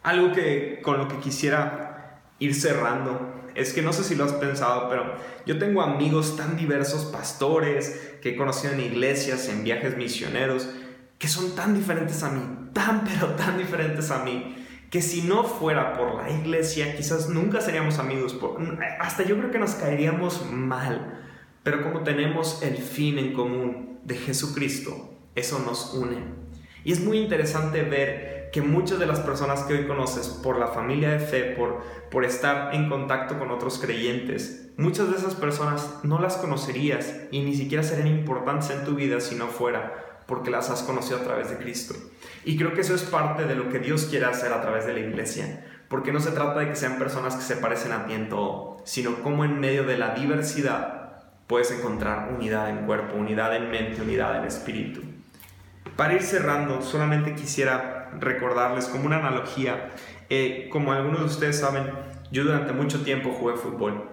Algo 0.04 0.32
que 0.32 0.80
con 0.82 0.98
lo 0.98 1.08
que 1.08 1.18
quisiera 1.18 2.22
ir 2.40 2.56
cerrando 2.56 3.36
es 3.56 3.74
que 3.74 3.82
no 3.82 3.94
sé 3.94 4.04
si 4.04 4.16
lo 4.16 4.24
has 4.24 4.34
pensado, 4.34 4.90
pero 4.90 5.16
yo 5.46 5.58
tengo 5.60 5.82
amigos 5.82 6.38
tan 6.38 6.56
diversos, 6.56 7.06
pastores, 7.06 8.18
que 8.22 8.30
he 8.30 8.36
conocido 8.36 8.74
en 8.74 8.82
iglesias, 8.82 9.50
en 9.50 9.64
viajes 9.64 9.98
misioneros, 9.98 10.70
que 11.18 11.28
son 11.28 11.56
tan 11.56 11.74
diferentes 11.74 12.24
a 12.24 12.30
mí, 12.30 12.70
tan 12.74 13.04
pero 13.04 13.28
tan 13.36 13.58
diferentes 13.58 14.12
a 14.12 14.24
mí, 14.24 14.56
que 14.90 15.02
si 15.02 15.24
no 15.24 15.44
fuera 15.44 15.94
por 15.94 16.16
la 16.16 16.32
iglesia, 16.32 16.96
quizás 16.96 17.30
nunca 17.30 17.62
seríamos 17.62 18.00
amigos, 18.00 18.38
hasta 19.00 19.24
yo 19.24 19.38
creo 19.38 19.52
que 19.52 19.60
nos 19.60 19.76
caeríamos 19.76 20.50
mal, 20.52 21.20
pero 21.70 21.84
como 21.84 22.00
tenemos 22.00 22.64
el 22.64 22.78
fin 22.78 23.20
en 23.20 23.32
común 23.32 24.00
de 24.04 24.16
Jesucristo, 24.16 25.14
eso 25.36 25.60
nos 25.60 25.94
une. 25.94 26.18
Y 26.84 26.92
es 26.92 27.00
muy 27.00 27.20
interesante 27.20 27.84
ver 27.84 28.50
que 28.52 28.64
muchas 28.64 28.98
de 28.98 29.06
las 29.06 29.20
personas 29.20 29.62
que 29.62 29.76
hoy 29.76 29.86
conoces 29.86 30.30
por 30.30 30.58
la 30.58 30.70
familia 30.70 31.12
de 31.12 31.20
fe, 31.20 31.44
por, 31.56 31.84
por 32.10 32.26
estar 32.26 32.74
en 32.74 32.90
contacto 32.90 33.38
con 33.38 33.52
otros 33.52 33.78
creyentes, 33.78 34.72
muchas 34.78 35.12
de 35.12 35.18
esas 35.18 35.36
personas 35.36 36.00
no 36.02 36.18
las 36.18 36.38
conocerías 36.38 37.14
y 37.30 37.44
ni 37.44 37.54
siquiera 37.54 37.84
serían 37.84 38.08
importantes 38.08 38.72
en 38.72 38.84
tu 38.84 38.96
vida 38.96 39.20
si 39.20 39.36
no 39.36 39.46
fuera 39.46 40.24
porque 40.26 40.50
las 40.50 40.72
has 40.72 40.82
conocido 40.82 41.20
a 41.20 41.24
través 41.24 41.52
de 41.52 41.58
Cristo. 41.58 41.94
Y 42.46 42.58
creo 42.58 42.74
que 42.74 42.82
eso 42.82 42.96
es 42.96 43.04
parte 43.04 43.46
de 43.46 43.54
lo 43.54 43.70
que 43.70 43.78
Dios 43.78 44.06
quiere 44.06 44.26
hacer 44.26 44.54
a 44.54 44.62
través 44.64 44.88
de 44.88 44.94
la 44.94 45.02
iglesia, 45.02 45.84
porque 45.88 46.12
no 46.12 46.20
se 46.20 46.32
trata 46.32 46.62
de 46.62 46.70
que 46.70 46.76
sean 46.76 46.98
personas 46.98 47.36
que 47.36 47.44
se 47.44 47.58
parecen 47.58 47.92
a 47.92 48.08
ti 48.08 48.14
en 48.14 48.28
todo, 48.30 48.78
sino 48.86 49.22
como 49.22 49.46
en 49.46 49.60
medio 49.60 49.84
de 49.84 50.00
la 50.00 50.16
diversidad 50.16 50.99
puedes 51.50 51.72
encontrar 51.72 52.32
unidad 52.32 52.70
en 52.70 52.86
cuerpo, 52.86 53.18
unidad 53.18 53.56
en 53.56 53.72
mente, 53.72 54.04
unidad 54.04 54.38
en 54.38 54.46
espíritu. 54.46 55.02
Para 55.96 56.14
ir 56.14 56.22
cerrando, 56.22 56.84
solamente 56.84 57.34
quisiera 57.34 58.12
recordarles 58.20 58.86
como 58.86 59.08
una 59.08 59.18
analogía, 59.18 59.90
eh, 60.30 60.70
como 60.72 60.94
algunos 60.94 61.22
de 61.22 61.26
ustedes 61.26 61.60
saben, 61.60 61.90
yo 62.32 62.44
durante 62.44 62.72
mucho 62.72 63.02
tiempo 63.02 63.32
jugué 63.32 63.56
fútbol 63.56 64.12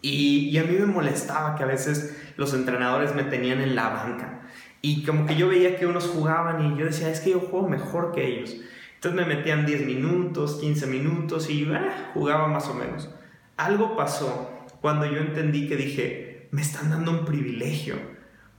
y, 0.00 0.50
y 0.50 0.58
a 0.58 0.62
mí 0.62 0.76
me 0.78 0.86
molestaba 0.86 1.56
que 1.56 1.64
a 1.64 1.66
veces 1.66 2.16
los 2.36 2.54
entrenadores 2.54 3.12
me 3.12 3.24
tenían 3.24 3.60
en 3.60 3.74
la 3.74 3.88
banca 3.88 4.42
y 4.80 5.04
como 5.04 5.26
que 5.26 5.34
yo 5.34 5.48
veía 5.48 5.76
que 5.76 5.86
unos 5.86 6.06
jugaban 6.06 6.64
y 6.64 6.78
yo 6.78 6.86
decía, 6.86 7.10
es 7.10 7.18
que 7.18 7.30
yo 7.30 7.40
juego 7.40 7.68
mejor 7.68 8.12
que 8.12 8.24
ellos. 8.24 8.54
Entonces 8.94 9.26
me 9.26 9.34
metían 9.34 9.66
10 9.66 9.84
minutos, 9.84 10.58
15 10.60 10.86
minutos 10.86 11.50
y 11.50 11.64
eh, 11.64 11.80
jugaba 12.14 12.46
más 12.46 12.68
o 12.68 12.74
menos. 12.74 13.10
Algo 13.56 13.96
pasó 13.96 14.64
cuando 14.80 15.06
yo 15.06 15.18
entendí 15.18 15.66
que 15.66 15.74
dije, 15.74 16.27
me 16.50 16.62
están 16.62 16.90
dando 16.90 17.10
un 17.10 17.24
privilegio, 17.24 17.96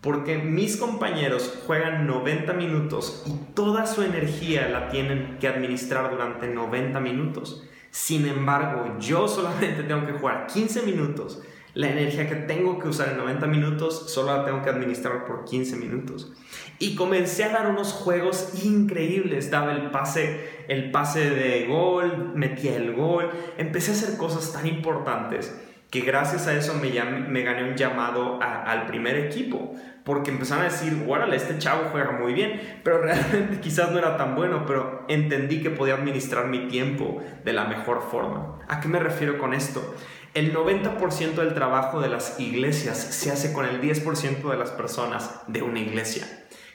porque 0.02 0.38
mis 0.38 0.78
compañeros 0.78 1.60
juegan 1.66 2.08
90 2.08 2.54
minutos 2.54 3.24
y 3.26 3.54
toda 3.54 3.86
su 3.86 4.02
energía 4.04 4.70
la 4.70 4.90
tienen 4.90 5.38
que 5.40 5.48
administrar 5.48 6.12
durante 6.12 6.48
90 6.48 7.00
minutos. 7.00 7.64
Sin 7.92 8.28
embargo, 8.28 8.98
yo 9.00 9.28
solamente 9.28 9.84
tengo 9.84 10.06
que 10.06 10.14
jugar 10.14 10.48
15 10.48 10.84
minutos 10.84 11.42
la 11.76 11.92
energía 11.92 12.28
que 12.28 12.36
tengo 12.36 12.80
que 12.80 12.88
usar 12.88 13.10
en 13.10 13.18
90 13.18 13.46
minutos 13.48 14.12
solo 14.12 14.36
la 14.36 14.44
tengo 14.44 14.62
que 14.64 14.70
administrar 14.70 15.26
por 15.26 15.46
15 15.46 15.76
minutos. 15.76 16.34
Y 16.80 16.96
comencé 16.96 17.44
a 17.44 17.50
dar 17.50 17.68
unos 17.68 17.94
juegos 17.94 18.64
increíbles. 18.64 19.52
Daba 19.52 19.74
el 19.74 19.92
pase, 19.92 20.66
el 20.68 20.92
pase 20.92 21.30
de 21.30 21.68
gol, 21.68 22.34
metía 22.34 22.76
el 22.76 22.96
gol. 22.96 23.30
Empecé 23.58 23.92
a 23.92 23.94
hacer 23.94 24.18
cosas 24.18 24.52
tan 24.52 24.66
importantes 24.66 25.58
que 25.90 26.02
gracias 26.02 26.48
a 26.48 26.54
eso 26.54 26.76
me, 26.76 26.90
gané 26.90 27.64
un 27.64 27.76
llamado 27.76 28.40
al 28.42 28.86
primer 28.86 29.18
equipo. 29.18 29.74
Porque 30.04 30.32
empezaron 30.32 30.66
a 30.66 30.70
decir, 30.70 31.06
órale, 31.08 31.36
este 31.36 31.58
chavo 31.60 31.90
juega 31.92 32.12
muy 32.12 32.34
bien, 32.34 32.80
pero 32.84 32.98
realmente 33.02 33.60
quizás 33.60 33.92
no 33.92 34.00
era 34.00 34.18
tan 34.18 34.36
bueno, 34.36 34.66
pero 34.66 35.06
entendí 35.08 35.62
que 35.62 35.70
podía 35.70 35.96
administrar 35.96 36.48
mi 36.48 36.68
tiempo 36.68 37.22
de 37.44 37.54
la 37.54 37.66
mejor 37.66 38.02
forma. 38.10 38.60
¿A 38.68 38.80
qué 38.80 38.88
me 38.88 39.00
refiero 39.00 39.38
con 39.38 39.54
esto? 39.54 39.96
El 40.34 40.54
90% 40.54 41.36
del 41.36 41.54
trabajo 41.54 42.02
de 42.02 42.10
las 42.10 42.40
iglesias 42.40 42.98
se 42.98 43.32
hace 43.32 43.52
con 43.52 43.66
el 43.66 43.82
10% 43.82 44.50
de 44.50 44.58
las 44.58 44.72
personas 44.72 45.42
de 45.48 45.64
una 45.64 45.80
iglesia. 45.80 46.26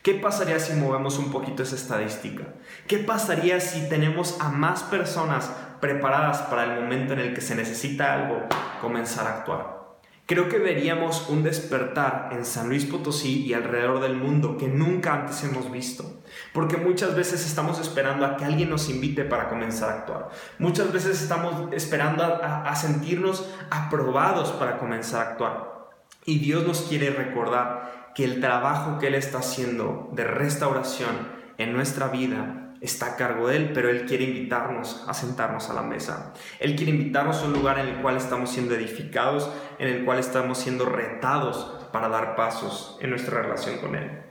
¿Qué 0.04 0.12
pasaría 0.12 0.58
si 0.58 0.74
movemos 0.74 1.18
un 1.18 1.30
poquito 1.30 1.62
esa 1.62 1.76
estadística? 1.76 2.44
¿Qué 2.86 2.98
pasaría 2.98 3.58
si 3.60 3.88
tenemos 3.88 4.38
a 4.38 4.50
más 4.50 4.82
personas 4.82 5.50
preparadas 5.84 6.38
para 6.44 6.64
el 6.64 6.80
momento 6.80 7.12
en 7.12 7.18
el 7.18 7.34
que 7.34 7.42
se 7.42 7.54
necesita 7.54 8.14
algo 8.14 8.40
comenzar 8.80 9.26
a 9.26 9.34
actuar? 9.40 9.84
Creo 10.24 10.48
que 10.48 10.58
veríamos 10.58 11.28
un 11.28 11.42
despertar 11.42 12.30
en 12.32 12.46
San 12.46 12.70
Luis 12.70 12.86
Potosí 12.86 13.44
y 13.44 13.52
alrededor 13.52 14.00
del 14.00 14.16
mundo 14.16 14.56
que 14.56 14.66
nunca 14.66 15.12
antes 15.12 15.44
hemos 15.44 15.70
visto. 15.70 16.22
Porque 16.54 16.78
muchas 16.78 17.14
veces 17.14 17.44
estamos 17.44 17.78
esperando 17.80 18.24
a 18.24 18.38
que 18.38 18.46
alguien 18.46 18.70
nos 18.70 18.88
invite 18.88 19.24
para 19.26 19.50
comenzar 19.50 19.90
a 19.90 19.98
actuar. 19.98 20.30
Muchas 20.58 20.90
veces 20.90 21.20
estamos 21.20 21.70
esperando 21.74 22.24
a, 22.24 22.74
sentirnos 22.74 23.46
aprobados 23.68 24.52
para 24.52 24.78
comenzar 24.78 25.26
a 25.26 25.30
actuar. 25.32 25.90
Y 26.24 26.38
Dios 26.38 26.66
nos 26.66 26.80
quiere 26.80 27.10
recordar 27.10 28.12
que 28.14 28.24
el 28.24 28.40
trabajo 28.40 28.98
que 28.98 29.08
Él 29.08 29.16
está 29.16 29.40
haciendo 29.40 30.08
de 30.14 30.24
restauración 30.24 31.28
en 31.58 31.74
nuestra 31.74 32.08
vida 32.08 32.63
está 32.84 33.06
a 33.06 33.16
cargo 33.16 33.48
de 33.48 33.56
Él, 33.56 33.70
pero 33.72 33.88
Él 33.88 34.04
quiere 34.04 34.24
invitarnos 34.24 35.04
a 35.08 35.14
sentarnos 35.14 35.70
a 35.70 35.74
la 35.74 35.82
mesa. 35.82 36.32
Él 36.60 36.76
quiere 36.76 36.92
invitarnos 36.92 37.38
a 37.38 37.46
un 37.46 37.52
lugar 37.52 37.78
en 37.78 37.88
el 37.88 38.02
cual 38.02 38.16
estamos 38.16 38.50
siendo 38.50 38.74
edificados, 38.74 39.50
en 39.78 39.88
el 39.88 40.04
cual 40.04 40.18
estamos 40.18 40.58
siendo 40.58 40.84
retados 40.84 41.88
para 41.92 42.08
dar 42.08 42.36
pasos 42.36 42.98
en 43.00 43.10
nuestra 43.10 43.40
relación 43.40 43.78
con 43.78 43.94
Él. 43.94 44.22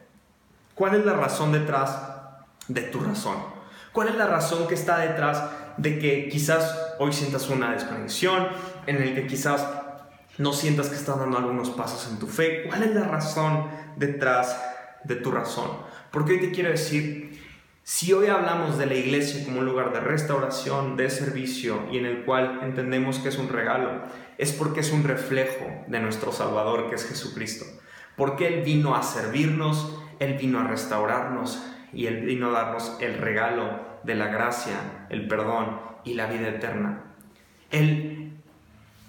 ¿Cuál 0.75 0.95
es 0.95 1.05
la 1.05 1.13
razón 1.13 1.51
detrás 1.51 1.99
de 2.67 2.81
tu 2.81 2.99
razón? 2.99 3.37
¿Cuál 3.91 4.09
es 4.09 4.15
la 4.15 4.27
razón 4.27 4.67
que 4.67 4.73
está 4.73 4.97
detrás 4.99 5.43
de 5.77 5.99
que 5.99 6.29
quizás 6.29 6.95
hoy 6.99 7.13
sientas 7.13 7.49
una 7.49 7.71
desconexión, 7.71 8.47
en 8.87 8.97
el 8.97 9.15
que 9.15 9.27
quizás 9.27 9.67
no 10.37 10.51
sientas 10.51 10.89
que 10.89 10.95
estás 10.95 11.19
dando 11.19 11.37
algunos 11.37 11.69
pasos 11.69 12.11
en 12.11 12.19
tu 12.19 12.27
fe? 12.27 12.63
¿Cuál 12.67 12.83
es 12.83 12.95
la 12.95 13.03
razón 13.03 13.67
detrás 13.95 14.59
de 15.03 15.15
tu 15.15 15.31
razón? 15.31 15.69
Porque 16.11 16.33
hoy 16.33 16.39
te 16.39 16.51
quiero 16.51 16.69
decir 16.69 17.42
si 17.85 18.13
hoy 18.13 18.27
hablamos 18.27 18.77
de 18.77 18.85
la 18.85 18.95
iglesia 18.95 19.43
como 19.43 19.59
un 19.59 19.65
lugar 19.65 19.91
de 19.91 19.99
restauración, 19.99 20.95
de 20.95 21.09
servicio 21.09 21.85
y 21.91 21.97
en 21.97 22.05
el 22.05 22.23
cual 22.23 22.59
entendemos 22.63 23.19
que 23.19 23.27
es 23.27 23.37
un 23.37 23.49
regalo, 23.49 24.03
es 24.37 24.53
porque 24.53 24.79
es 24.79 24.93
un 24.93 25.03
reflejo 25.03 25.65
de 25.87 25.99
nuestro 25.99 26.31
Salvador 26.31 26.89
que 26.89 26.95
es 26.95 27.05
Jesucristo. 27.05 27.65
Porque 28.15 28.47
Él 28.47 28.63
vino 28.63 28.95
a 28.95 29.03
servirnos, 29.03 29.99
Él 30.19 30.35
vino 30.35 30.59
a 30.59 30.63
restaurarnos 30.63 31.61
y 31.91 32.05
Él 32.05 32.21
vino 32.21 32.49
a 32.49 32.51
darnos 32.51 32.95
el 33.01 33.17
regalo 33.17 33.81
de 34.03 34.15
la 34.15 34.27
gracia, 34.27 35.07
el 35.09 35.27
perdón 35.27 35.81
y 36.05 36.13
la 36.13 36.27
vida 36.27 36.47
eterna. 36.47 37.03
Él, 37.69 38.31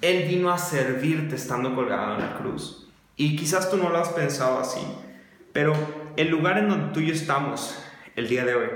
él 0.00 0.28
vino 0.28 0.50
a 0.50 0.58
servirte 0.58 1.36
estando 1.36 1.76
colgado 1.76 2.14
en 2.14 2.22
la 2.22 2.38
cruz. 2.38 2.88
Y 3.16 3.36
quizás 3.36 3.70
tú 3.70 3.76
no 3.76 3.90
lo 3.90 3.98
has 3.98 4.08
pensado 4.08 4.58
así, 4.58 4.80
pero 5.52 5.74
el 6.16 6.28
lugar 6.28 6.58
en 6.58 6.68
donde 6.68 6.92
tú 6.92 7.00
y 7.00 7.06
yo 7.06 7.14
estamos, 7.14 7.83
el 8.16 8.28
día 8.28 8.44
de 8.44 8.54
hoy. 8.54 8.68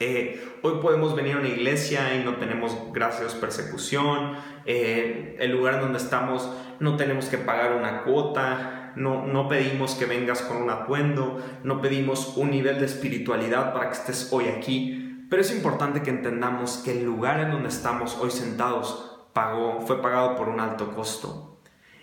Eh, 0.00 0.58
hoy 0.62 0.80
podemos 0.82 1.14
venir 1.14 1.36
a 1.36 1.38
una 1.38 1.48
iglesia 1.48 2.14
y 2.16 2.24
no 2.24 2.36
tenemos, 2.36 2.76
gracias, 2.92 3.34
persecución. 3.34 4.36
Eh, 4.66 5.36
el 5.38 5.52
lugar 5.52 5.80
donde 5.80 5.98
estamos 5.98 6.50
no 6.80 6.96
tenemos 6.96 7.26
que 7.26 7.38
pagar 7.38 7.74
una 7.74 8.02
cuota. 8.02 8.92
No, 8.96 9.26
no 9.26 9.48
pedimos 9.48 9.94
que 9.94 10.06
vengas 10.06 10.42
con 10.42 10.58
un 10.58 10.70
atuendo. 10.70 11.40
No 11.62 11.80
pedimos 11.80 12.36
un 12.36 12.50
nivel 12.50 12.80
de 12.80 12.86
espiritualidad 12.86 13.72
para 13.72 13.88
que 13.88 13.94
estés 13.94 14.28
hoy 14.32 14.48
aquí. 14.48 15.26
Pero 15.30 15.42
es 15.42 15.54
importante 15.54 16.02
que 16.02 16.10
entendamos 16.10 16.78
que 16.84 16.92
el 16.92 17.04
lugar 17.04 17.40
en 17.40 17.50
donde 17.50 17.68
estamos 17.68 18.16
hoy 18.20 18.30
sentados 18.30 19.10
pagó, 19.32 19.80
fue 19.80 20.00
pagado 20.02 20.36
por 20.36 20.48
un 20.48 20.60
alto 20.60 20.94
costo. 20.94 21.60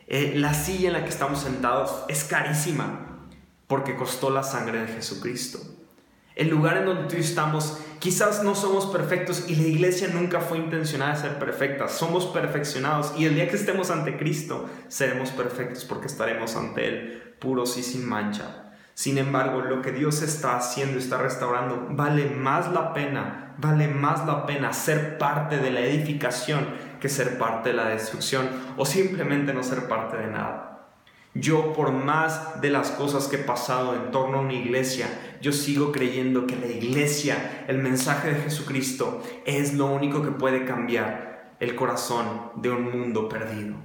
Eh, 0.08 0.34
la 0.36 0.54
silla 0.54 0.88
en 0.88 0.93
la 0.93 1.04
que 1.04 1.10
estamos 1.10 1.39
sentados 1.39 2.04
es 2.10 2.23
carísima 2.25 3.27
porque 3.67 3.95
costó 3.95 4.30
la 4.30 4.43
sangre 4.43 4.82
de 4.82 4.88
Jesucristo. 4.88 5.60
El 6.36 6.50
lugar 6.50 6.78
en 6.78 6.86
donde 6.86 7.13
tú 7.13 7.15
estamos, 7.17 7.80
quizás 8.00 8.44
no 8.44 8.56
somos 8.56 8.86
perfectos 8.86 9.46
y 9.50 9.56
la 9.56 9.67
iglesia 9.67 10.10
nunca 10.13 10.39
fue 10.39 10.58
intencionada 10.58 11.13
de 11.13 11.22
ser 11.22 11.39
perfecta. 11.39 11.88
Somos 11.88 12.26
perfeccionados 12.28 13.13
y 13.17 13.26
el 13.26 13.36
día 13.36 13.50
que 13.50 13.58
estemos 13.58 13.91
ante 13.91 14.17
Cristo 14.17 14.70
seremos 14.88 15.32
perfectos 15.32 15.84
porque 15.86 16.08
estaremos 16.08 16.56
ante 16.56 16.88
Él 16.88 17.36
puros 17.41 17.78
y 17.78 17.84
sin 17.84 18.08
mancha. 18.08 18.72
Sin 18.94 19.17
embargo, 19.17 19.62
lo 19.62 19.82
que 19.82 19.91
Dios 19.91 20.22
está 20.22 20.58
haciendo, 20.58 21.00
está 21.00 21.17
restaurando, 21.17 21.88
vale 21.89 22.30
más 22.30 22.72
la 22.72 22.94
pena, 22.94 23.56
vale 23.58 23.88
más 23.88 24.26
la 24.26 24.46
pena 24.46 24.74
ser 24.74 25.17
parte 25.17 25.58
de 25.58 25.72
la 25.72 25.82
edificación 25.82 26.67
que 27.00 27.10
ser 27.10 27.38
parte 27.38 27.70
de 27.70 27.76
la 27.76 27.89
destrucción 27.89 28.48
o 28.78 28.86
simplemente 28.86 29.54
no 29.54 29.63
ser 29.63 29.88
parte 29.88 30.17
de 30.17 30.28
nada. 30.28 30.70
Yo 31.34 31.72
por 31.72 31.91
más 31.91 32.60
de 32.60 32.70
las 32.70 32.91
cosas 32.91 33.28
que 33.28 33.38
he 33.38 33.39
pasado 33.39 33.96
en 33.96 34.12
torno 34.12 34.38
a 34.38 34.41
una 34.41 34.54
iglesia, 34.54 35.08
yo 35.41 35.54
sigo 35.54 35.91
creyendo 35.91 36.46
que 36.46 36.58
la 36.58 36.67
iglesia, 36.67 37.65
el 37.67 37.78
mensaje 37.78 38.34
de 38.34 38.41
Jesucristo, 38.41 39.24
es 39.46 39.74
lo 39.74 39.86
único 39.86 40.22
que 40.22 40.32
puede 40.32 40.65
cambiar 40.65 41.56
el 41.62 41.76
corazón 41.76 42.52
de 42.56 42.70
un 42.70 42.91
mundo 42.91 43.30
perdido. 43.30 43.76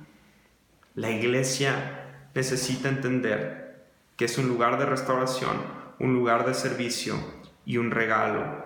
La 0.94 1.10
iglesia 1.10 2.28
necesita 2.34 2.88
entender 2.88 3.86
que 4.16 4.24
es 4.24 4.38
un 4.38 4.48
lugar 4.48 4.78
de 4.78 4.86
restauración, 4.86 5.56
un 6.00 6.14
lugar 6.14 6.46
de 6.46 6.54
servicio 6.54 7.16
y 7.64 7.76
un 7.76 7.90
regalo 7.92 8.64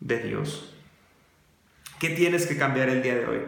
de 0.00 0.18
Dios. 0.18 0.74
¿Qué 1.98 2.10
tienes 2.10 2.46
que 2.46 2.56
cambiar 2.56 2.88
el 2.88 3.02
día 3.02 3.16
de 3.16 3.26
hoy 3.26 3.40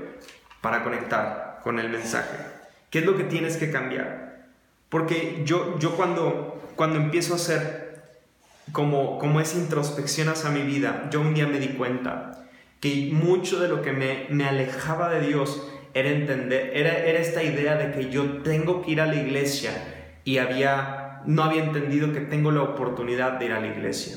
para 0.60 0.82
conectar 0.82 1.60
con 1.62 1.78
el 1.78 1.90
mensaje? 1.90 2.38
¿Qué 2.90 3.00
es 3.00 3.06
lo 3.06 3.16
que 3.16 3.24
tienes 3.24 3.56
que 3.56 3.70
cambiar? 3.70 4.27
Porque 4.88 5.42
yo, 5.44 5.78
yo 5.78 5.96
cuando, 5.96 6.62
cuando 6.76 6.98
empiezo 6.98 7.34
a 7.34 7.36
hacer 7.36 8.02
como, 8.72 9.18
como 9.18 9.40
esa 9.40 9.58
introspección 9.58 10.28
hacia 10.28 10.50
mi 10.50 10.62
vida, 10.62 11.08
yo 11.10 11.20
un 11.20 11.34
día 11.34 11.46
me 11.46 11.58
di 11.58 11.68
cuenta 11.68 12.46
que 12.80 13.10
mucho 13.12 13.60
de 13.60 13.68
lo 13.68 13.82
que 13.82 13.92
me, 13.92 14.26
me 14.30 14.44
alejaba 14.44 15.10
de 15.10 15.26
Dios 15.26 15.68
era 15.94 16.10
entender, 16.10 16.70
era, 16.74 16.96
era 16.98 17.18
esta 17.18 17.42
idea 17.42 17.76
de 17.76 17.92
que 17.92 18.10
yo 18.10 18.42
tengo 18.42 18.82
que 18.82 18.92
ir 18.92 19.00
a 19.00 19.06
la 19.06 19.16
iglesia 19.16 19.72
y 20.24 20.38
había, 20.38 21.22
no 21.26 21.42
había 21.42 21.64
entendido 21.64 22.12
que 22.12 22.20
tengo 22.20 22.50
la 22.50 22.62
oportunidad 22.62 23.32
de 23.32 23.46
ir 23.46 23.52
a 23.52 23.60
la 23.60 23.66
iglesia. 23.66 24.16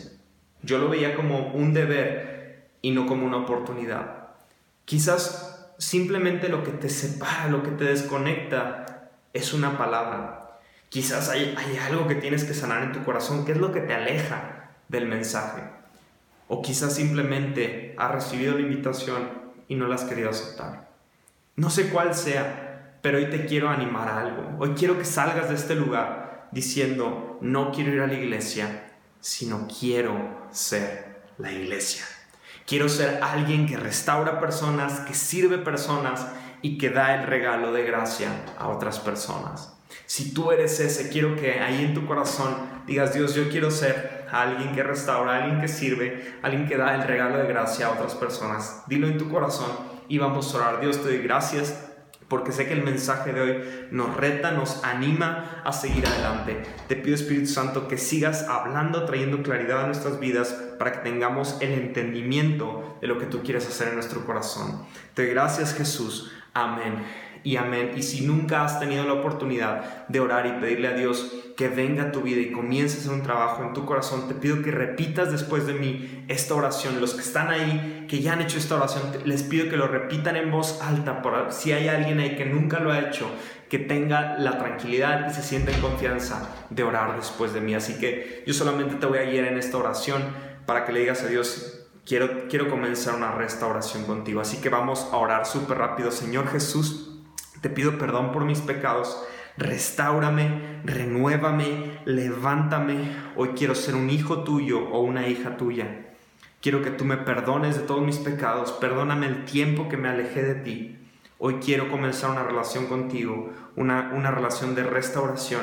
Yo 0.62 0.78
lo 0.78 0.90
veía 0.90 1.16
como 1.16 1.54
un 1.54 1.74
deber 1.74 2.70
y 2.82 2.92
no 2.92 3.08
como 3.08 3.26
una 3.26 3.38
oportunidad. 3.38 4.28
Quizás 4.86 5.74
simplemente 5.78 6.50
lo 6.50 6.64
que 6.64 6.72
te 6.72 6.90
separa, 6.90 7.48
lo 7.48 7.64
que 7.64 7.72
te 7.72 7.86
desconecta, 7.86 9.10
es 9.34 9.54
una 9.54 9.78
palabra. 9.78 10.41
Quizás 10.92 11.30
hay, 11.30 11.56
algo 11.88 12.06
que 12.06 12.16
tienes 12.16 12.44
que 12.44 12.54
sanar 12.54 12.84
en 12.84 12.92
tu 12.92 13.06
corazón, 13.06 13.46
que 13.46 13.54
es 13.54 13.58
lo 13.58 13.72
que 13.72 13.80
te 13.80 13.94
aleja 13.94 14.72
del 14.90 15.06
mensaje. 15.06 15.62
O 16.50 16.62
quizás 16.62 16.94
simplemente 16.94 17.96
has 17.98 18.12
recibido 18.12 18.56
la 18.56 18.60
invitación 18.60 19.30
y 19.70 19.76
no 19.76 19.88
la 19.88 19.96
has 19.96 20.04
querido 20.04 20.30
aceptar. 20.30 20.90
No 21.56 21.70
sé 21.70 21.88
cuál 21.92 22.14
sea, 22.14 22.98
pero 23.02 23.20
hoy 23.20 23.30
te 23.30 23.46
quiero 23.46 23.70
animar 23.70 24.10
a 24.10 24.20
algo. 24.20 24.58
Hoy 24.60 24.74
quiero 24.76 24.98
que 24.98 25.06
salgas 25.06 25.48
de 25.48 25.56
este 25.56 25.76
lugar 25.76 26.50
diciendo, 26.52 27.38
no 27.40 27.72
quiero 27.72 27.94
ir 27.94 28.02
a 28.02 28.08
la 28.08 28.16
iglesia, 28.16 28.92
sino 29.22 29.70
quiero 29.70 30.46
ser 30.52 31.22
la 31.38 31.54
iglesia. 31.54 32.04
Quiero 32.68 32.90
ser 32.90 33.24
alguien 33.24 33.66
que 33.66 33.78
restaura 33.78 34.42
personas, 34.42 35.00
que 35.00 35.14
sirve 35.14 35.58
personas 35.58 36.28
y 36.62 36.78
que 36.78 36.90
da 36.90 37.16
el 37.16 37.28
regalo 37.28 37.72
de 37.72 37.86
gracia 37.86 38.28
a 38.58 38.68
otras 38.68 39.00
personas. 39.00 39.78
Si 40.12 40.34
tú 40.34 40.52
eres 40.52 40.78
ese, 40.82 41.08
quiero 41.08 41.38
que 41.38 41.62
ahí 41.62 41.86
en 41.86 41.94
tu 41.94 42.06
corazón 42.06 42.54
digas, 42.86 43.14
Dios, 43.14 43.34
yo 43.34 43.48
quiero 43.48 43.72
ser 43.72 44.26
alguien 44.30 44.76
que 44.76 44.84
restaura, 44.84 45.38
alguien 45.38 45.62
que 45.62 45.70
sirve, 45.70 46.36
alguien 46.42 46.68
que 46.68 46.76
da 46.76 46.96
el 46.96 47.04
regalo 47.04 47.38
de 47.38 47.48
gracia 47.48 47.88
a 47.88 47.92
otras 47.92 48.16
personas. 48.16 48.84
Dilo 48.88 49.08
en 49.08 49.18
tu 49.18 49.30
corazón 49.30 49.72
y 50.10 50.18
vamos 50.18 50.54
a 50.54 50.58
orar. 50.58 50.82
Dios, 50.82 51.02
te 51.02 51.08
doy 51.08 51.20
gracias 51.20 51.88
porque 52.28 52.52
sé 52.52 52.68
que 52.68 52.74
el 52.74 52.84
mensaje 52.84 53.32
de 53.32 53.40
hoy 53.40 53.88
nos 53.92 54.18
reta, 54.18 54.52
nos 54.52 54.84
anima 54.84 55.62
a 55.64 55.72
seguir 55.72 56.06
adelante. 56.06 56.62
Te 56.90 56.98
pido 56.98 57.16
Espíritu 57.16 57.48
Santo 57.48 57.88
que 57.88 57.98
sigas 57.98 58.50
hablando, 58.50 59.06
trayendo 59.06 59.42
claridad 59.44 59.86
a 59.86 59.88
nuestras 59.88 60.20
vidas 60.20 60.50
para 60.78 60.92
que 60.92 61.10
tengamos 61.10 61.56
el 61.62 61.72
entendimiento 61.72 62.98
de 63.00 63.08
lo 63.08 63.18
que 63.18 63.28
tú 63.28 63.44
quieres 63.44 63.66
hacer 63.66 63.88
en 63.88 63.96
nuestro 63.96 64.26
corazón. 64.26 64.86
Te 65.14 65.22
doy 65.22 65.32
gracias 65.32 65.74
Jesús. 65.74 66.34
Amén 66.54 67.31
y 67.44 67.56
amén. 67.56 67.92
Y 67.96 68.04
si 68.04 68.22
nunca 68.22 68.64
has 68.64 68.80
tenido 68.80 69.04
la 69.04 69.14
oportunidad 69.14 70.08
de 70.08 70.20
orar 70.20 70.46
y 70.46 70.60
pedirle 70.62 70.88
a 70.88 70.94
Dios 70.94 71.32
que 71.58 71.68
venga 71.68 72.04
a 72.04 72.12
tu 72.12 72.22
vida 72.22 72.42
y 72.42 72.52
comiences 72.52 73.08
un 73.08 73.24
trabajo 73.24 73.64
en 73.64 73.74
tu 73.74 73.86
corazón, 73.86 74.28
te 74.28 74.34
pido 74.34 74.62
que 74.62 74.72
repitas 74.72 75.32
después 75.32 75.68
de 75.68 75.74
mí 75.74 76.26
esta 76.28 76.56
oración. 76.56 77.00
Los 77.02 77.14
que 77.14 77.22
están 77.22 77.50
ahí, 77.50 78.06
que 78.08 78.22
ya 78.22 78.34
han 78.34 78.42
hecho 78.42 78.58
esta 78.58 78.76
oración, 78.76 79.04
les 79.26 79.44
pido 79.44 79.70
que 79.70 79.78
lo 79.78 79.88
repitan 79.88 80.36
en 80.36 80.52
voz 80.52 80.82
alta. 80.82 81.22
Por, 81.22 81.52
si 81.52 81.72
hay 81.72 81.88
alguien 81.88 82.20
ahí 82.20 82.36
que 82.36 82.46
nunca 82.46 82.80
lo 82.80 82.92
ha 82.92 83.00
hecho, 83.00 83.30
que 83.70 83.80
tenga 83.80 84.38
la 84.38 84.58
tranquilidad 84.58 85.30
y 85.30 85.34
se 85.34 85.42
sienta 85.44 85.72
en 85.72 85.82
confianza 85.82 86.50
de 86.70 86.84
orar 86.84 87.16
después 87.16 87.54
de 87.54 87.62
mí. 87.62 87.74
Así 87.74 88.00
que 88.00 88.44
yo 88.46 88.54
solamente 88.54 88.96
te 88.96 89.06
voy 89.06 89.20
a 89.20 89.24
guiar 89.24 89.46
en 89.46 89.58
esta 89.58 89.78
oración 89.78 90.24
para 90.66 90.86
que 90.86 90.92
le 90.92 91.02
digas 91.02 91.24
a 91.24 91.28
Dios, 91.28 91.78
Quiero, 92.04 92.48
quiero, 92.50 92.68
comenzar 92.68 93.16
una 93.16 93.32
restauración 93.36 94.06
contigo. 94.06 94.42
Así 94.42 94.58
que 94.58 94.70
vamos 94.70 95.08
a 95.12 95.18
orar 95.18 95.46
súper 95.46 95.78
rápido. 95.78 96.10
Señor 96.10 96.48
Jesús, 96.48 97.11
te 97.62 97.70
pido 97.70 97.98
perdón 97.98 98.32
por 98.32 98.44
mis 98.44 98.60
pecados. 98.60 99.24
Restáurame, 99.58 100.82
renuévame, 100.84 102.00
levántame. 102.06 103.12
Hoy 103.36 103.50
quiero 103.50 103.76
ser 103.76 103.96
un 103.96 104.10
hijo 104.10 104.44
tuyo 104.44 104.90
o 104.90 105.02
una 105.02 105.28
hija 105.28 105.58
tuya. 105.58 106.08
Quiero 106.62 106.82
que 106.82 106.92
tú 106.92 107.06
me 107.06 107.18
perdones 107.18 107.78
de 107.78 107.84
todos 107.84 108.02
mis 108.04 108.18
pecados. 108.18 108.72
Perdóname 108.74 109.28
el 109.28 109.46
tiempo 109.46 109.90
que 109.90 109.98
me 109.98 110.10
alejé 110.10 110.44
de 110.44 110.56
ti. 110.56 110.98
Hoy 111.38 111.56
quiero 111.56 111.90
comenzar 111.90 112.32
una 112.32 112.44
relación 112.44 112.86
contigo, 112.88 113.52
una, 113.76 114.12
una 114.14 114.32
relación 114.32 114.76
de 114.76 114.84
restauración 114.84 115.62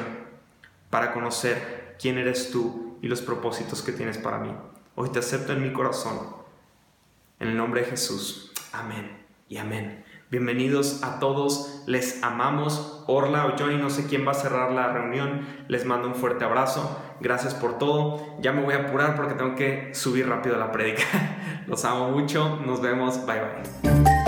para 0.91 1.13
conocer 1.13 1.97
quién 2.01 2.19
eres 2.19 2.51
tú 2.51 2.99
y 3.01 3.09
los 3.09 3.23
propósitos 3.23 3.83
que 3.83 3.93
tienes 3.93 4.19
para 4.19 4.39
mí. 4.39 4.53
Hoy 4.97 5.11
te 5.11 5.21
acepto 5.21 5.53
en 5.53 5.63
mi 5.63 5.73
corazón. 5.73 6.19
En 7.39 7.49
el 7.49 7.57
nombre 7.57 7.83
de 7.83 7.91
Jesús. 7.91 8.53
Amén 8.73 9.19
y 9.49 9.59
amén. 9.59 10.05
Bienvenidos 10.31 11.03
a 11.03 11.21
todos, 11.21 11.83
les 11.87 12.23
amamos. 12.23 13.03
Orla 13.07 13.47
o 13.47 13.55
Johnny, 13.59 13.79
no 13.79 13.89
sé 13.89 14.07
quién 14.07 14.27
va 14.27 14.33
a 14.33 14.35
cerrar 14.35 14.73
la 14.73 14.93
reunión. 14.93 15.41
Les 15.69 15.87
mando 15.87 16.07
un 16.07 16.15
fuerte 16.15 16.45
abrazo. 16.45 17.01
Gracias 17.21 17.55
por 17.55 17.79
todo. 17.79 18.37
Ya 18.43 18.53
me 18.53 18.63
voy 18.63 18.75
a 18.75 18.81
apurar 18.81 19.17
porque 19.17 19.33
tengo 19.33 19.55
que 19.55 19.95
subir 19.95 20.29
rápido 20.29 20.59
la 20.59 20.71
prédica. 20.71 21.03
Los 21.67 21.87
amo 21.87 22.11
mucho. 22.11 22.61
Nos 22.67 22.83
vemos. 22.83 23.25
Bye 23.25 23.41
bye. 23.41 24.28